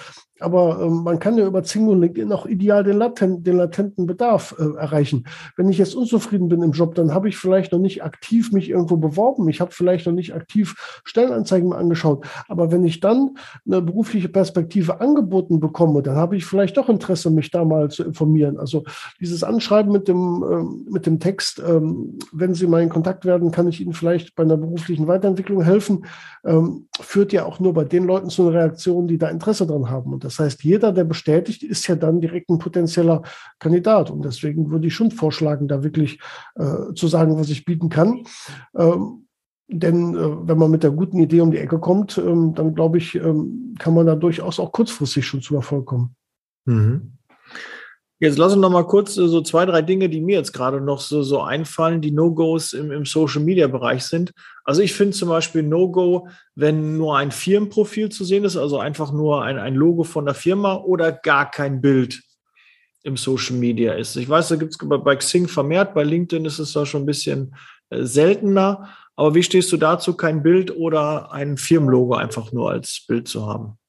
Aber 0.41 0.81
ähm, 0.81 1.03
man 1.03 1.19
kann 1.19 1.37
ja 1.37 1.45
über 1.45 1.63
Zing 1.63 1.87
und 1.87 2.01
LinkedIn 2.01 2.31
auch 2.31 2.45
ideal 2.45 2.83
den, 2.83 2.97
latent, 2.97 3.45
den 3.45 3.57
latenten 3.57 4.07
Bedarf 4.07 4.55
äh, 4.57 4.75
erreichen. 4.75 5.25
Wenn 5.55 5.69
ich 5.69 5.77
jetzt 5.77 5.95
unzufrieden 5.95 6.49
bin 6.49 6.63
im 6.63 6.71
Job, 6.71 6.95
dann 6.95 7.13
habe 7.13 7.29
ich 7.29 7.37
vielleicht 7.37 7.71
noch 7.71 7.79
nicht 7.79 8.03
aktiv 8.03 8.51
mich 8.51 8.69
irgendwo 8.69 8.97
beworben. 8.97 9.47
Ich 9.49 9.61
habe 9.61 9.71
vielleicht 9.71 10.07
noch 10.07 10.13
nicht 10.13 10.33
aktiv 10.33 11.01
Stellenanzeigen 11.03 11.73
angeschaut. 11.73 12.25
Aber 12.47 12.71
wenn 12.71 12.83
ich 12.83 12.99
dann 12.99 13.35
eine 13.65 13.81
berufliche 13.81 14.29
Perspektive 14.29 14.99
angeboten 14.99 15.59
bekomme, 15.59 16.01
dann 16.01 16.15
habe 16.15 16.35
ich 16.35 16.45
vielleicht 16.45 16.77
doch 16.77 16.89
Interesse, 16.89 17.29
mich 17.29 17.51
da 17.51 17.63
mal 17.63 17.89
zu 17.89 18.03
informieren. 18.03 18.57
Also 18.57 18.83
dieses 19.19 19.43
Anschreiben 19.43 19.91
mit 19.91 20.07
dem, 20.07 20.43
ähm, 20.49 20.87
mit 20.89 21.05
dem 21.05 21.19
Text, 21.19 21.61
ähm, 21.65 22.17
wenn 22.31 22.53
Sie 22.53 22.67
mal 22.67 22.81
in 22.81 22.89
Kontakt 22.89 23.25
werden, 23.25 23.51
kann 23.51 23.67
ich 23.67 23.81
Ihnen 23.81 23.93
vielleicht 23.93 24.35
bei 24.35 24.43
einer 24.43 24.57
beruflichen 24.57 25.07
Weiterentwicklung 25.07 25.61
helfen, 25.63 26.05
ähm, 26.43 26.87
führt 26.99 27.33
ja 27.33 27.45
auch 27.45 27.59
nur 27.59 27.73
bei 27.73 27.83
den 27.83 28.05
Leuten 28.05 28.29
zu 28.29 28.43
einer 28.43 28.53
Reaktion, 28.53 29.07
die 29.07 29.17
da 29.17 29.29
Interesse 29.29 29.67
dran 29.67 29.89
haben. 29.89 30.13
Und 30.13 30.23
das 30.23 30.39
heißt, 30.39 30.63
jeder, 30.63 30.91
der 30.91 31.03
bestätigt, 31.03 31.63
ist 31.63 31.87
ja 31.87 31.95
dann 31.95 32.21
direkt 32.21 32.49
ein 32.49 32.59
potenzieller 32.59 33.21
Kandidat. 33.59 34.11
Und 34.11 34.23
deswegen 34.23 34.71
würde 34.71 34.87
ich 34.87 34.95
schon 34.95 35.11
vorschlagen, 35.11 35.67
da 35.67 35.83
wirklich 35.83 36.19
äh, 36.55 36.93
zu 36.95 37.07
sagen, 37.07 37.37
was 37.37 37.49
ich 37.49 37.65
bieten 37.65 37.89
kann. 37.89 38.23
Ähm, 38.75 39.27
denn 39.67 40.15
äh, 40.15 40.47
wenn 40.47 40.57
man 40.57 40.71
mit 40.71 40.83
der 40.83 40.91
guten 40.91 41.17
Idee 41.19 41.41
um 41.41 41.51
die 41.51 41.57
Ecke 41.57 41.79
kommt, 41.79 42.17
ähm, 42.17 42.53
dann 42.53 42.75
glaube 42.75 42.97
ich, 42.97 43.15
ähm, 43.15 43.75
kann 43.79 43.93
man 43.93 44.05
da 44.05 44.15
durchaus 44.15 44.59
auch 44.59 44.71
kurzfristig 44.71 45.25
schon 45.25 45.41
zu 45.41 45.55
Erfolg 45.55 45.85
kommen. 45.85 46.15
Mhm. 46.65 47.13
Jetzt 48.21 48.37
lass 48.37 48.53
uns 48.53 48.61
noch 48.61 48.69
mal 48.69 48.85
kurz 48.85 49.17
äh, 49.17 49.27
so 49.27 49.41
zwei, 49.41 49.65
drei 49.65 49.81
Dinge, 49.81 50.07
die 50.07 50.21
mir 50.21 50.37
jetzt 50.37 50.53
gerade 50.53 50.79
noch 50.79 50.99
so, 50.99 51.23
so 51.23 51.41
einfallen, 51.41 52.01
die 52.01 52.11
No-Gos 52.11 52.73
im, 52.73 52.91
im 52.91 53.03
Social-Media-Bereich 53.03 54.03
sind. 54.03 54.31
Also 54.63 54.83
ich 54.83 54.93
finde 54.93 55.17
zum 55.17 55.29
Beispiel 55.29 55.63
No-Go, 55.63 56.27
wenn 56.53 56.97
nur 56.97 57.17
ein 57.17 57.31
Firmenprofil 57.31 58.09
zu 58.09 58.23
sehen 58.23 58.43
ist, 58.43 58.57
also 58.57 58.77
einfach 58.77 59.11
nur 59.11 59.43
ein, 59.43 59.57
ein 59.57 59.73
Logo 59.73 60.03
von 60.03 60.25
der 60.25 60.35
Firma 60.35 60.75
oder 60.75 61.11
gar 61.11 61.49
kein 61.49 61.81
Bild 61.81 62.21
im 63.01 63.17
Social 63.17 63.55
Media 63.55 63.93
ist. 63.93 64.15
Ich 64.15 64.29
weiß, 64.29 64.49
da 64.49 64.55
gibt 64.55 64.73
es 64.73 64.77
bei 64.87 65.15
Xing 65.15 65.47
vermehrt, 65.47 65.95
bei 65.95 66.03
LinkedIn 66.03 66.45
ist 66.45 66.59
es 66.59 66.73
da 66.73 66.85
schon 66.85 67.01
ein 67.01 67.07
bisschen 67.07 67.55
äh, 67.89 68.03
seltener. 68.03 68.89
Aber 69.15 69.33
wie 69.33 69.41
stehst 69.41 69.71
du 69.71 69.77
dazu, 69.77 70.15
kein 70.15 70.43
Bild 70.43 70.77
oder 70.77 71.31
ein 71.31 71.57
Firmenlogo 71.57 72.13
einfach 72.13 72.51
nur 72.51 72.69
als 72.69 73.03
Bild 73.07 73.27
zu 73.27 73.47
haben? 73.47 73.79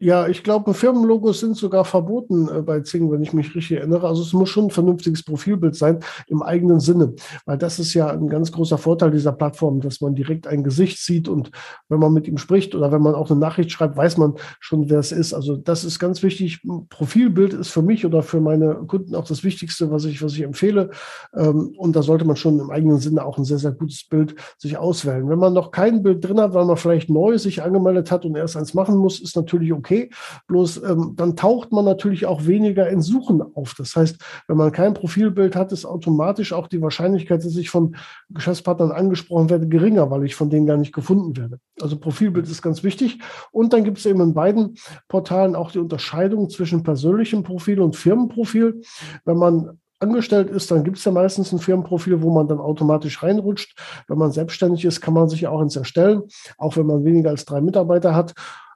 Ja, 0.00 0.26
ich 0.26 0.42
glaube, 0.42 0.74
Firmenlogos 0.74 1.38
sind 1.38 1.56
sogar 1.56 1.84
verboten 1.84 2.48
äh, 2.48 2.62
bei 2.62 2.80
Zing, 2.80 3.12
wenn 3.12 3.22
ich 3.22 3.32
mich 3.32 3.54
richtig 3.54 3.78
erinnere. 3.78 4.08
Also 4.08 4.22
es 4.22 4.32
muss 4.32 4.50
schon 4.50 4.64
ein 4.64 4.70
vernünftiges 4.70 5.22
Profilbild 5.22 5.76
sein 5.76 6.00
im 6.26 6.42
eigenen 6.42 6.80
Sinne, 6.80 7.14
weil 7.46 7.58
das 7.58 7.78
ist 7.78 7.94
ja 7.94 8.08
ein 8.08 8.28
ganz 8.28 8.50
großer 8.50 8.76
Vorteil 8.76 9.12
dieser 9.12 9.30
Plattform, 9.30 9.80
dass 9.80 10.00
man 10.00 10.16
direkt 10.16 10.48
ein 10.48 10.64
Gesicht 10.64 10.98
sieht 10.98 11.28
und 11.28 11.52
wenn 11.88 12.00
man 12.00 12.12
mit 12.12 12.26
ihm 12.26 12.38
spricht 12.38 12.74
oder 12.74 12.90
wenn 12.90 13.02
man 13.02 13.14
auch 13.14 13.30
eine 13.30 13.38
Nachricht 13.38 13.70
schreibt, 13.70 13.96
weiß 13.96 14.16
man 14.16 14.34
schon, 14.58 14.90
wer 14.90 14.98
es 14.98 15.12
ist. 15.12 15.32
Also 15.32 15.56
das 15.56 15.84
ist 15.84 16.00
ganz 16.00 16.24
wichtig. 16.24 16.60
Profilbild 16.88 17.54
ist 17.54 17.70
für 17.70 17.82
mich 17.82 18.04
oder 18.04 18.22
für 18.24 18.40
meine 18.40 18.74
Kunden 18.88 19.14
auch 19.14 19.24
das 19.24 19.44
Wichtigste, 19.44 19.92
was 19.92 20.04
ich, 20.06 20.20
was 20.22 20.32
ich 20.32 20.42
empfehle. 20.42 20.90
Ähm, 21.36 21.72
und 21.78 21.94
da 21.94 22.02
sollte 22.02 22.24
man 22.24 22.34
schon 22.34 22.58
im 22.58 22.70
eigenen 22.70 22.98
Sinne 22.98 23.24
auch 23.24 23.38
ein 23.38 23.44
sehr, 23.44 23.58
sehr 23.58 23.72
gutes 23.72 24.08
Bild 24.08 24.34
sich 24.58 24.76
auswählen. 24.76 25.28
Wenn 25.28 25.38
man 25.38 25.52
noch 25.52 25.70
kein 25.70 26.02
Bild 26.02 26.24
drin 26.24 26.40
hat, 26.40 26.52
weil 26.52 26.64
man 26.64 26.76
vielleicht 26.76 27.10
neu 27.10 27.38
sich 27.38 27.62
angemeldet 27.62 28.10
hat 28.10 28.24
und 28.24 28.34
erst 28.34 28.56
eins 28.56 28.74
machen 28.74 28.96
muss, 28.96 29.20
ist 29.20 29.36
natürlich 29.36 29.72
okay 29.72 29.83
okay. 29.84 30.10
Bloß 30.46 30.82
ähm, 30.82 31.12
dann 31.16 31.36
taucht 31.36 31.72
man 31.72 31.84
natürlich 31.84 32.24
auch 32.24 32.46
weniger 32.46 32.88
in 32.88 33.02
Suchen 33.02 33.42
auf. 33.42 33.74
Das 33.76 33.94
heißt, 33.94 34.16
wenn 34.48 34.56
man 34.56 34.72
kein 34.72 34.94
Profilbild 34.94 35.54
hat, 35.54 35.72
ist 35.72 35.84
automatisch 35.84 36.52
auch 36.52 36.68
die 36.68 36.80
Wahrscheinlichkeit, 36.80 37.44
dass 37.44 37.56
ich 37.56 37.68
von 37.68 37.96
Geschäftspartnern 38.30 38.92
angesprochen 38.92 39.50
werde, 39.50 39.68
geringer, 39.68 40.10
weil 40.10 40.24
ich 40.24 40.34
von 40.34 40.48
denen 40.48 40.66
gar 40.66 40.78
nicht 40.78 40.94
gefunden 40.94 41.36
werde. 41.36 41.58
Also 41.80 41.98
Profilbild 41.98 42.48
ist 42.48 42.62
ganz 42.62 42.82
wichtig. 42.82 43.18
Und 43.52 43.72
dann 43.72 43.84
gibt 43.84 43.98
es 43.98 44.06
eben 44.06 44.20
in 44.22 44.32
beiden 44.32 44.76
Portalen 45.08 45.54
auch 45.54 45.70
die 45.70 45.78
Unterscheidung 45.78 46.48
zwischen 46.48 46.82
persönlichem 46.82 47.42
Profil 47.42 47.80
und 47.80 47.96
Firmenprofil. 47.96 48.80
Wenn 49.24 49.36
man 49.36 49.78
angestellt 50.00 50.50
ist, 50.50 50.70
dann 50.70 50.84
gibt 50.84 50.98
es 50.98 51.04
ja 51.04 51.12
meistens 51.12 51.52
ein 51.52 51.58
Firmenprofil, 51.58 52.22
wo 52.22 52.30
man 52.30 52.46
dann 52.48 52.58
automatisch 52.58 53.22
reinrutscht. 53.22 53.78
Wenn 54.08 54.18
man 54.18 54.32
selbstständig 54.32 54.84
ist, 54.84 55.00
kann 55.00 55.14
man 55.14 55.28
sich 55.28 55.46
auch 55.46 55.60
ins 55.60 55.76
erstellen, 55.76 56.22
auch 56.58 56.76
wenn 56.76 56.86
man 56.86 57.04
weniger 57.04 57.30
als 57.30 57.44
drei 57.44 57.60
Mitarbeiter 57.60 58.14
hat. 58.14 58.34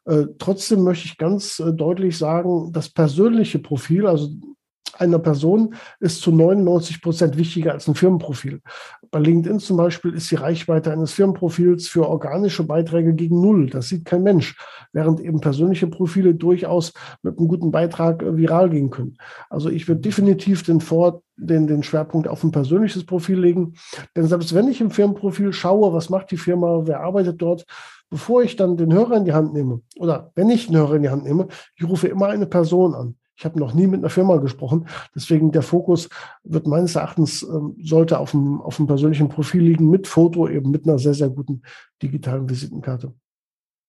Äh, 0.09 0.27
trotzdem 0.39 0.83
möchte 0.85 1.07
ich 1.07 1.19
ganz 1.19 1.61
äh, 1.61 1.73
deutlich 1.73 2.17
sagen, 2.17 2.73
das 2.73 2.89
persönliche 2.89 3.59
Profil, 3.59 4.07
also 4.07 4.31
einer 4.97 5.19
Person 5.19 5.75
ist 6.01 6.23
zu 6.23 6.33
99 6.33 7.03
Prozent 7.03 7.37
wichtiger 7.37 7.73
als 7.73 7.87
ein 7.87 7.95
Firmenprofil. 7.95 8.61
Bei 9.11 9.19
LinkedIn 9.19 9.61
zum 9.61 9.77
Beispiel 9.77 10.15
ist 10.15 10.31
die 10.31 10.37
Reichweite 10.37 10.91
eines 10.91 11.13
Firmenprofils 11.13 11.89
für 11.89 12.09
organische 12.09 12.65
Beiträge 12.65 13.15
gegen 13.15 13.41
Null. 13.41 13.71
Das 13.71 13.89
sieht 13.89 14.05
kein 14.05 14.23
Mensch. 14.23 14.57
Während 14.93 15.21
eben 15.21 15.41
persönliche 15.41 15.87
Profile 15.87 16.35
durchaus 16.35 16.95
mit 17.23 17.39
einem 17.39 17.49
guten 17.49 17.71
Beitrag 17.71 18.23
äh, 18.23 18.37
viral 18.37 18.71
gehen 18.71 18.91
können. 18.91 19.19
Also 19.51 19.69
ich 19.69 19.87
würde 19.89 20.01
definitiv 20.01 20.63
den, 20.63 20.81
Vor 20.81 21.23
den, 21.37 21.67
den 21.67 21.83
Schwerpunkt 21.83 22.27
auf 22.27 22.43
ein 22.43 22.51
persönliches 22.51 23.05
Profil 23.05 23.41
legen. 23.41 23.75
Denn 24.17 24.27
selbst 24.27 24.55
wenn 24.55 24.69
ich 24.69 24.81
im 24.81 24.91
Firmenprofil 24.91 25.53
schaue, 25.53 25.93
was 25.93 26.09
macht 26.09 26.31
die 26.31 26.39
Firma, 26.39 26.87
wer 26.87 27.01
arbeitet 27.01 27.43
dort, 27.43 27.67
bevor 28.11 28.43
ich 28.43 28.57
dann 28.57 28.77
den 28.77 28.93
Hörer 28.93 29.17
in 29.17 29.25
die 29.25 29.33
Hand 29.33 29.53
nehme 29.53 29.83
oder 29.97 30.33
wenn 30.35 30.51
ich 30.51 30.67
den 30.67 30.77
Hörer 30.77 30.97
in 30.97 31.03
die 31.03 31.11
Hand 31.11 31.25
nehme, 31.25 31.49
ich 31.77 31.87
rufe 31.87 32.09
immer 32.09 32.29
eine 32.29 32.47
Person 32.47 32.95
an. 32.95 33.17
Ich 33.37 33.45
habe 33.45 33.61
noch 33.61 33.73
nie 33.73 33.87
mit 33.87 34.01
einer 34.01 34.11
Firma 34.11 34.37
gesprochen. 34.39 34.89
Deswegen 35.15 35.53
der 35.53 35.63
Fokus 35.63 36.09
wird 36.43 36.67
meines 36.67 36.97
Erachtens, 36.97 37.45
ähm, 37.45 37.77
sollte 37.81 38.19
auf 38.19 38.33
dem, 38.33 38.61
auf 38.61 38.77
dem 38.77 38.89
persönlichen 38.89 39.29
Profil 39.29 39.63
liegen, 39.63 39.89
mit 39.89 40.09
Foto, 40.09 40.49
eben 40.49 40.73
mit 40.73 40.89
einer 40.89 40.99
sehr, 40.99 41.15
sehr 41.15 41.31
guten 41.31 41.63
digitalen 42.03 42.51
Visitenkarte. 42.51 43.15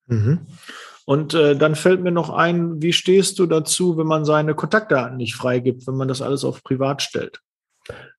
Mhm. 0.06 0.46
Und 1.04 1.34
äh, 1.34 1.56
dann 1.56 1.74
fällt 1.74 2.00
mir 2.00 2.12
noch 2.12 2.30
ein, 2.30 2.80
wie 2.80 2.92
stehst 2.92 3.40
du 3.40 3.46
dazu, 3.46 3.96
wenn 3.96 4.06
man 4.06 4.24
seine 4.24 4.54
Kontaktdaten 4.54 5.16
nicht 5.16 5.34
freigibt, 5.34 5.84
wenn 5.88 5.96
man 5.96 6.06
das 6.06 6.22
alles 6.22 6.44
auf 6.44 6.62
privat 6.62 7.02
stellt? 7.02 7.40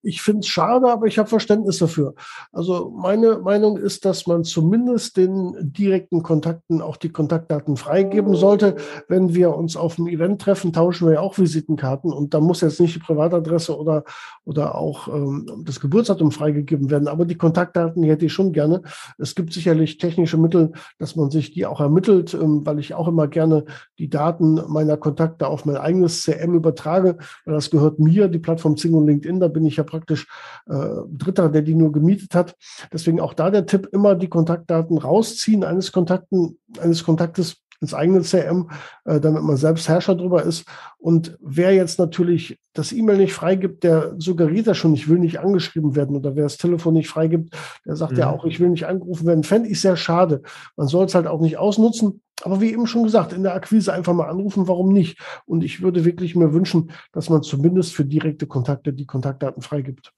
Ich 0.03 0.21
finde 0.21 0.39
es 0.39 0.47
schade, 0.47 0.91
aber 0.91 1.05
ich 1.05 1.19
habe 1.19 1.29
Verständnis 1.29 1.77
dafür. 1.77 2.15
Also 2.51 2.91
meine 2.95 3.39
Meinung 3.39 3.77
ist, 3.77 4.03
dass 4.05 4.25
man 4.25 4.43
zumindest 4.43 5.17
den 5.17 5.55
direkten 5.61 6.23
Kontakten 6.23 6.81
auch 6.81 6.97
die 6.97 7.09
Kontaktdaten 7.09 7.77
freigeben 7.77 8.35
sollte. 8.35 8.75
Wenn 9.07 9.35
wir 9.35 9.55
uns 9.55 9.77
auf 9.77 9.99
einem 9.99 10.07
Event 10.07 10.41
treffen, 10.41 10.73
tauschen 10.73 11.07
wir 11.07 11.15
ja 11.15 11.19
auch 11.19 11.37
Visitenkarten 11.37 12.11
und 12.11 12.33
da 12.33 12.39
muss 12.39 12.61
jetzt 12.61 12.79
nicht 12.79 12.95
die 12.95 12.99
Privatadresse 12.99 13.77
oder, 13.77 14.03
oder 14.43 14.75
auch 14.75 15.07
ähm, 15.07 15.63
das 15.65 15.79
Geburtsdatum 15.79 16.31
freigegeben 16.31 16.89
werden. 16.89 17.07
Aber 17.07 17.25
die 17.25 17.37
Kontaktdaten 17.37 18.03
hätte 18.03 18.25
ich 18.25 18.33
schon 18.33 18.53
gerne. 18.53 18.81
Es 19.19 19.35
gibt 19.35 19.53
sicherlich 19.53 19.97
technische 19.97 20.37
Mittel, 20.37 20.71
dass 20.97 21.15
man 21.15 21.29
sich 21.29 21.53
die 21.53 21.65
auch 21.67 21.79
ermittelt, 21.79 22.33
ähm, 22.33 22.65
weil 22.65 22.79
ich 22.79 22.95
auch 22.95 23.07
immer 23.07 23.27
gerne 23.27 23.65
die 23.99 24.09
Daten 24.09 24.59
meiner 24.67 24.97
Kontakte 24.97 25.47
auf 25.47 25.65
mein 25.65 25.77
eigenes 25.77 26.23
CM 26.23 26.55
übertrage, 26.55 27.17
weil 27.45 27.53
das 27.53 27.69
gehört 27.69 27.99
mir, 27.99 28.27
die 28.27 28.39
Plattform 28.39 28.77
Zing 28.77 28.93
und 28.95 29.05
LinkedIn. 29.05 29.39
Da 29.39 29.47
bin 29.47 29.65
ich 29.65 29.75
ja 29.75 29.83
praktisch 29.91 30.27
äh, 30.67 30.87
Dritter, 31.09 31.49
der 31.49 31.61
die 31.61 31.75
nur 31.75 31.91
gemietet 31.91 32.33
hat. 32.33 32.55
Deswegen 32.91 33.19
auch 33.19 33.33
da 33.33 33.51
der 33.51 33.65
Tipp, 33.65 33.87
immer 33.91 34.15
die 34.15 34.29
Kontaktdaten 34.29 34.97
rausziehen 34.97 35.63
eines 35.63 35.91
Kontakten, 35.91 36.57
eines 36.79 37.03
Kontaktes 37.03 37.57
ins 37.81 37.95
eigene 37.95 38.21
CM, 38.21 38.69
äh, 39.05 39.19
damit 39.19 39.41
man 39.41 39.57
selbst 39.57 39.89
Herrscher 39.89 40.15
drüber 40.15 40.43
ist. 40.43 40.65
Und 40.99 41.37
wer 41.41 41.73
jetzt 41.73 41.97
natürlich 41.97 42.59
das 42.73 42.91
E-Mail 42.91 43.17
nicht 43.17 43.33
freigibt, 43.33 43.83
der 43.83 44.13
suggeriert 44.19 44.67
ja 44.67 44.75
schon, 44.75 44.93
ich 44.93 45.09
will 45.09 45.17
nicht 45.17 45.39
angeschrieben 45.39 45.95
werden. 45.95 46.15
Oder 46.15 46.35
wer 46.35 46.43
das 46.43 46.57
Telefon 46.57 46.93
nicht 46.93 47.09
freigibt, 47.09 47.55
der 47.85 47.95
sagt 47.95 48.13
mhm. 48.13 48.19
ja 48.19 48.29
auch, 48.29 48.45
ich 48.45 48.59
will 48.59 48.69
nicht 48.69 48.85
angerufen 48.85 49.25
werden. 49.25 49.43
Fände 49.43 49.67
ich 49.67 49.81
sehr 49.81 49.97
schade. 49.97 50.43
Man 50.77 50.87
soll 50.87 51.05
es 51.05 51.15
halt 51.15 51.25
auch 51.25 51.41
nicht 51.41 51.57
ausnutzen. 51.57 52.21
Aber 52.43 52.61
wie 52.61 52.71
eben 52.71 52.87
schon 52.87 53.03
gesagt, 53.03 53.33
in 53.33 53.43
der 53.43 53.53
Akquise 53.53 53.93
einfach 53.93 54.13
mal 54.13 54.29
anrufen, 54.29 54.67
warum 54.67 54.91
nicht? 54.93 55.19
Und 55.45 55.63
ich 55.63 55.81
würde 55.81 56.05
wirklich 56.05 56.35
mir 56.35 56.53
wünschen, 56.53 56.91
dass 57.11 57.29
man 57.29 57.43
zumindest 57.43 57.93
für 57.93 58.05
direkte 58.05 58.47
Kontakte 58.47 58.93
die 58.93 59.05
Kontaktdaten 59.05 59.61
freigibt. 59.61 60.13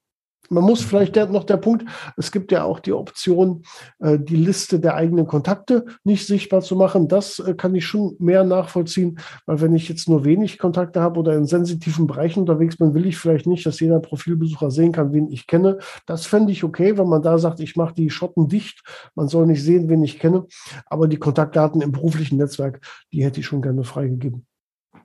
Man 0.50 0.64
muss 0.64 0.82
vielleicht 0.82 1.16
der, 1.16 1.28
noch 1.28 1.46
der 1.46 1.58
Punkt, 1.58 1.86
es 2.18 2.32
gibt 2.32 2.52
ja 2.52 2.64
auch 2.64 2.80
die 2.80 2.94
Option, 2.94 3.64
äh, 4.00 4.20
die 4.20 4.36
Liste 4.36 4.80
der 4.80 4.96
eigenen 4.96 5.26
Kontakte 5.26 5.86
nicht 6.04 6.28
sichtbar 6.28 6.62
zu 6.62 6.76
machen. 6.76 7.08
Das 7.08 7.40
äh, 7.40 7.54
kann 7.54 7.76
ich 7.76 7.86
schon 7.86 8.16
mehr 8.20 8.44
nachvollziehen, 8.44 9.20
weil 9.46 9.62
wenn 9.62 9.76
ich 9.76 9.88
jetzt 9.88 10.10
nur 10.10 10.26
wenig 10.26 10.58
Kontakte 10.58 11.02
habe 11.02 11.20
oder 11.20 11.36
in 11.36 11.46
sensitiven 11.46 12.08
Bereichen 12.08 12.42
unterwegs 12.42 12.78
bin, 12.78 12.94
will 12.94 13.06
ich 13.06 13.18
vielleicht 13.18 13.48
nicht, 13.48 13.66
dass 13.66 13.80
jeder 13.80 14.00
Profilbesucher 14.00 14.70
sehen 14.70 14.92
kann, 14.92 15.14
wen 15.14 15.30
ich 15.30 15.48
kenne. 15.48 15.80
Das 16.06 16.26
fände 16.26 16.52
ich 16.52 16.64
okay, 16.64 16.98
wenn 16.98 17.08
man 17.08 17.22
da 17.22 17.38
sagt, 17.38 17.60
ich 17.60 17.76
mache 17.76 17.94
die 17.94 18.10
Schotten 18.10 18.48
dicht, 18.48 18.84
man 19.16 19.28
soll 19.28 19.48
nicht 19.48 19.64
sehen, 19.64 19.90
wen 19.90 20.04
ich 20.04 20.20
kenne. 20.20 20.46
Aber 20.88 21.08
die 21.08 21.18
Kontaktdaten 21.18 21.82
im 21.82 21.92
beruflichen 21.92 22.38
Netzwerk, 22.38 22.82
die 23.12 23.24
hätte 23.24 23.40
ich 23.40 23.46
schon 23.46 23.62
gerne 23.62 23.84
freigegeben. 23.84 24.46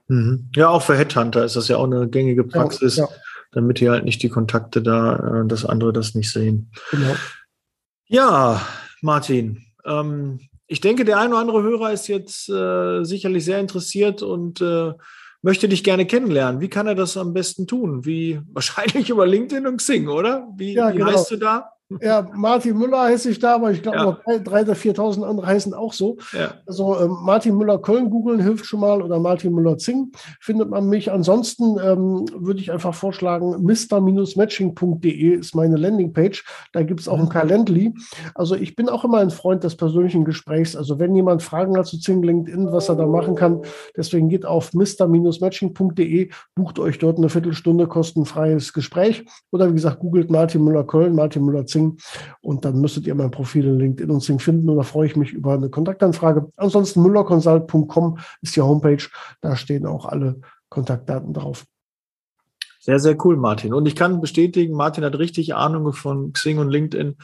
Mhm. 0.07 0.49
Ja, 0.55 0.69
auch 0.69 0.81
für 0.81 0.97
Headhunter 0.97 1.45
ist 1.45 1.55
das 1.55 1.67
ja 1.67 1.77
auch 1.77 1.85
eine 1.85 2.09
gängige 2.09 2.43
Praxis. 2.43 2.97
Ja, 2.97 3.05
ja 3.05 3.09
damit 3.51 3.79
die 3.79 3.89
halt 3.89 4.05
nicht 4.05 4.21
die 4.23 4.29
Kontakte 4.29 4.81
da, 4.81 5.41
äh, 5.41 5.47
dass 5.47 5.65
andere 5.65 5.93
das 5.93 6.15
nicht 6.15 6.31
sehen. 6.31 6.71
Genau. 6.91 7.15
Ja, 8.07 8.61
Martin, 9.01 9.65
ähm, 9.85 10.39
ich 10.67 10.81
denke, 10.81 11.05
der 11.05 11.19
ein 11.19 11.29
oder 11.31 11.39
andere 11.39 11.63
Hörer 11.63 11.91
ist 11.91 12.07
jetzt 12.07 12.49
äh, 12.49 13.03
sicherlich 13.03 13.43
sehr 13.45 13.59
interessiert 13.59 14.21
und 14.21 14.61
äh, 14.61 14.93
möchte 15.41 15.67
dich 15.67 15.83
gerne 15.83 16.05
kennenlernen. 16.05 16.61
Wie 16.61 16.69
kann 16.69 16.87
er 16.87 16.95
das 16.95 17.17
am 17.17 17.33
besten 17.33 17.65
tun? 17.65 18.05
Wie 18.05 18.41
wahrscheinlich 18.51 19.09
über 19.09 19.25
LinkedIn 19.25 19.67
und 19.67 19.77
Xing, 19.77 20.07
oder? 20.07 20.47
Wie, 20.55 20.73
ja, 20.73 20.93
wie 20.93 20.97
genau. 20.97 21.11
heißt 21.11 21.31
du 21.31 21.37
da? 21.37 21.71
Ja, 22.01 22.29
Martin 22.35 22.77
Müller 22.77 23.01
heiße 23.01 23.31
ich 23.31 23.39
da, 23.39 23.55
aber 23.55 23.71
ich 23.71 23.81
glaube, 23.81 23.97
ja. 23.97 24.03
noch 24.03 24.23
3.000 24.23 24.61
oder 24.61 24.73
4.000 24.73 25.23
andere 25.23 25.47
heißen 25.47 25.73
auch 25.73 25.93
so. 25.93 26.17
Ja. 26.33 26.53
Also 26.67 26.99
ähm, 26.99 27.17
Martin 27.23 27.57
Müller 27.57 27.79
Köln 27.79 28.11
googeln 28.11 28.39
hilft 28.39 28.67
schon 28.67 28.81
mal 28.81 29.01
oder 29.01 29.19
Martin 29.19 29.53
Müller 29.55 29.77
Zing 29.79 30.11
findet 30.39 30.69
man 30.69 30.87
mich. 30.87 31.11
Ansonsten 31.11 31.79
ähm, 31.83 32.25
würde 32.37 32.59
ich 32.59 32.71
einfach 32.71 32.93
vorschlagen, 32.93 33.63
mr-matching.de 33.63 35.29
ist 35.39 35.55
meine 35.55 35.77
Landingpage. 35.77 36.45
Da 36.73 36.83
gibt 36.83 36.99
es 36.99 37.07
auch 37.07 37.17
ein 37.17 37.25
mhm. 37.25 37.29
Calendly. 37.29 37.93
Also 38.35 38.53
ich 38.53 38.75
bin 38.75 38.87
auch 38.87 39.03
immer 39.03 39.17
ein 39.17 39.31
Freund 39.31 39.63
des 39.63 39.75
persönlichen 39.75 40.25
Gesprächs. 40.25 40.75
Also 40.75 40.99
wenn 40.99 41.15
jemand 41.15 41.41
Fragen 41.41 41.75
hat 41.75 41.87
zu 41.87 41.99
Zing, 41.99 42.21
LinkedIn, 42.21 42.71
was 42.71 42.89
er 42.89 42.97
da 42.97 43.07
machen 43.07 43.33
kann, 43.33 43.63
deswegen 43.97 44.29
geht 44.29 44.45
auf 44.45 44.73
mr-matching.de, 44.73 46.29
bucht 46.53 46.77
euch 46.77 46.99
dort 46.99 47.17
eine 47.17 47.29
Viertelstunde 47.29 47.87
kostenfreies 47.87 48.73
Gespräch 48.73 49.25
oder 49.51 49.69
wie 49.69 49.73
gesagt, 49.73 49.99
googelt 49.99 50.29
Martin 50.29 50.63
Müller 50.63 50.83
Köln, 50.83 51.15
Martin 51.15 51.45
Müller 51.45 51.65
Zing 51.65 51.78
Xing. 51.79 51.97
Und 52.41 52.65
dann 52.65 52.79
müsstet 52.81 53.07
ihr 53.07 53.15
mein 53.15 53.31
Profil 53.31 53.65
in 53.65 53.79
LinkedIn 53.79 54.11
und 54.11 54.19
Xing 54.19 54.39
finden. 54.39 54.69
Und 54.69 54.77
da 54.77 54.83
freue 54.83 55.07
ich 55.07 55.15
mich 55.15 55.31
über 55.31 55.53
eine 55.53 55.69
Kontaktanfrage. 55.69 56.51
Ansonsten 56.57 57.01
müllerconsult.com 57.01 58.19
ist 58.41 58.55
die 58.55 58.61
Homepage. 58.61 59.03
Da 59.41 59.55
stehen 59.55 59.85
auch 59.85 60.05
alle 60.05 60.41
Kontaktdaten 60.69 61.33
drauf. 61.33 61.65
Sehr, 62.81 62.99
sehr 62.99 63.17
cool, 63.25 63.35
Martin. 63.35 63.73
Und 63.73 63.85
ich 63.87 63.95
kann 63.95 64.21
bestätigen, 64.21 64.73
Martin 64.73 65.03
hat 65.03 65.17
richtig 65.19 65.53
Ahnung 65.53 65.93
von 65.93 66.33
Xing 66.33 66.59
und 66.59 66.69
LinkedIn. 66.69 67.17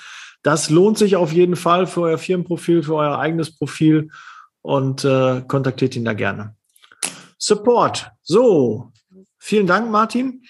Das 0.43 0.69
lohnt 0.69 0.97
sich 0.97 1.15
auf 1.15 1.31
jeden 1.31 1.55
Fall 1.55 1.87
für 1.87 2.01
euer 2.01 2.17
Firmenprofil, 2.17 2.83
für 2.83 2.95
euer 2.95 3.17
eigenes 3.17 3.57
Profil 3.57 4.09
und 4.61 5.05
äh, 5.05 5.41
kontaktiert 5.47 5.95
ihn 5.95 6.05
da 6.05 6.13
gerne. 6.13 6.55
Support. 7.37 8.11
So, 8.21 8.91
vielen 9.37 9.65
Dank, 9.65 9.89
Martin. 9.89 10.43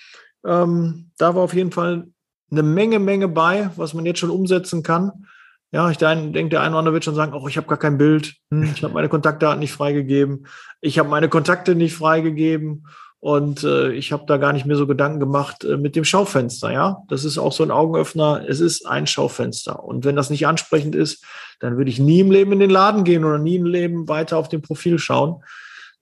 Ähm, 0.46 1.12
da 1.18 1.36
war 1.36 1.44
auf 1.44 1.54
jeden 1.54 1.72
Fall 1.72 2.08
eine 2.52 2.64
Menge, 2.64 3.00
Menge 3.00 3.28
bei, 3.28 3.70
was 3.76 3.94
man 3.94 4.06
jetzt 4.06 4.20
schon 4.20 4.30
umsetzen 4.30 4.84
kann. 4.84 5.26
Ja, 5.72 5.90
ich 5.90 5.98
denke, 5.98 6.50
der 6.50 6.62
eine 6.62 6.70
oder 6.70 6.80
andere 6.80 6.94
wird 6.94 7.04
schon 7.04 7.16
sagen, 7.16 7.34
oh, 7.34 7.48
ich 7.48 7.58
habe 7.58 7.68
gar 7.68 7.78
kein 7.78 7.98
Bild, 7.98 8.36
hm, 8.50 8.64
ich 8.64 8.84
habe 8.84 8.94
meine 8.94 9.10
Kontaktdaten 9.10 9.60
nicht 9.60 9.74
freigegeben, 9.74 10.48
ich 10.80 11.00
habe 11.00 11.10
meine 11.10 11.28
Kontakte 11.28 11.76
nicht 11.76 11.96
freigegeben 11.96 12.88
und 13.20 13.64
äh, 13.64 13.92
ich 13.92 14.12
habe 14.12 14.24
da 14.28 14.38
gar 14.38 14.54
nicht 14.54 14.66
mehr 14.66 14.78
so 14.78 14.88
Gedanken 14.88 15.20
gemacht 15.20 15.64
äh, 15.64 15.78
mit 15.78 15.96
dem 15.96 16.06
Schaufenster. 16.06 16.72
Ja, 16.72 17.04
das 17.10 17.26
ist 17.26 17.38
auch 17.38 17.52
so 17.52 17.64
ein 17.64 17.72
Augenöffner. 17.72 18.46
Es 18.48 18.60
ist 18.60 18.86
ein 18.86 19.08
Schaufenster 19.08 19.84
und 19.84 20.06
wenn 20.06 20.16
das 20.16 20.30
nicht 20.30 20.48
ansprechend 20.48 20.96
ist, 20.96 21.26
dann 21.60 21.76
würde 21.76 21.90
ich 21.90 22.00
nie 22.00 22.20
im 22.20 22.32
Leben 22.32 22.52
in 22.52 22.60
den 22.60 22.70
Laden 22.70 23.04
gehen 23.04 23.26
oder 23.26 23.40
nie 23.40 23.56
im 23.56 23.66
Leben 23.66 24.08
weiter 24.08 24.38
auf 24.38 24.48
dem 24.48 24.62
Profil 24.62 25.00
schauen. 25.00 25.44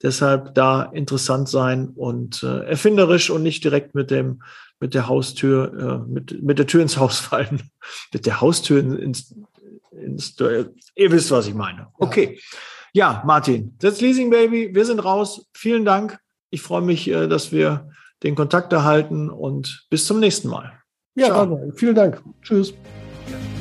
Deshalb 0.02 0.54
da 0.56 0.84
interessant 0.84 1.48
sein 1.48 1.90
und 1.90 2.44
äh, 2.44 2.66
erfinderisch 2.66 3.30
und 3.30 3.44
nicht 3.44 3.64
direkt 3.64 3.96
mit 3.96 4.12
dem 4.12 4.42
mit 4.84 4.94
der 4.94 5.08
Haustür, 5.08 6.04
äh, 6.06 6.12
mit, 6.12 6.44
mit 6.44 6.60
der 6.60 6.68
Tür 6.68 6.82
ins 6.82 6.98
Haus 6.98 7.18
fallen. 7.20 7.62
mit 8.14 8.26
der 8.26 8.42
Haustür 8.42 8.80
ins, 8.80 9.34
ins, 9.92 10.38
äh, 10.42 10.66
ihr 10.96 11.12
wisst, 11.12 11.32
was 11.32 11.48
ich 11.48 11.54
meine. 11.54 11.88
Okay. 11.98 12.38
Ja, 12.92 13.24
Martin, 13.26 13.78
that's 13.80 14.02
Leasing 14.02 14.30
Baby. 14.30 14.76
Wir 14.76 14.86
sind 14.86 15.00
raus. 15.00 15.48
Vielen 15.54 15.86
Dank. 15.86 16.20
Ich 16.50 16.62
freue 16.62 16.82
mich, 16.82 17.08
äh, 17.08 17.28
dass 17.28 17.54
wir 17.54 17.90
den 18.24 18.36
Kontakt 18.36 18.74
erhalten 18.74 19.30
und 19.30 19.86
bis 19.90 20.06
zum 20.06 20.20
nächsten 20.20 20.50
Mal. 20.50 20.74
Ja, 21.16 21.28
Ciao. 21.28 21.72
vielen 21.76 21.96
Dank. 21.96 22.22
Tschüss. 22.42 22.72
Ja. 23.32 23.53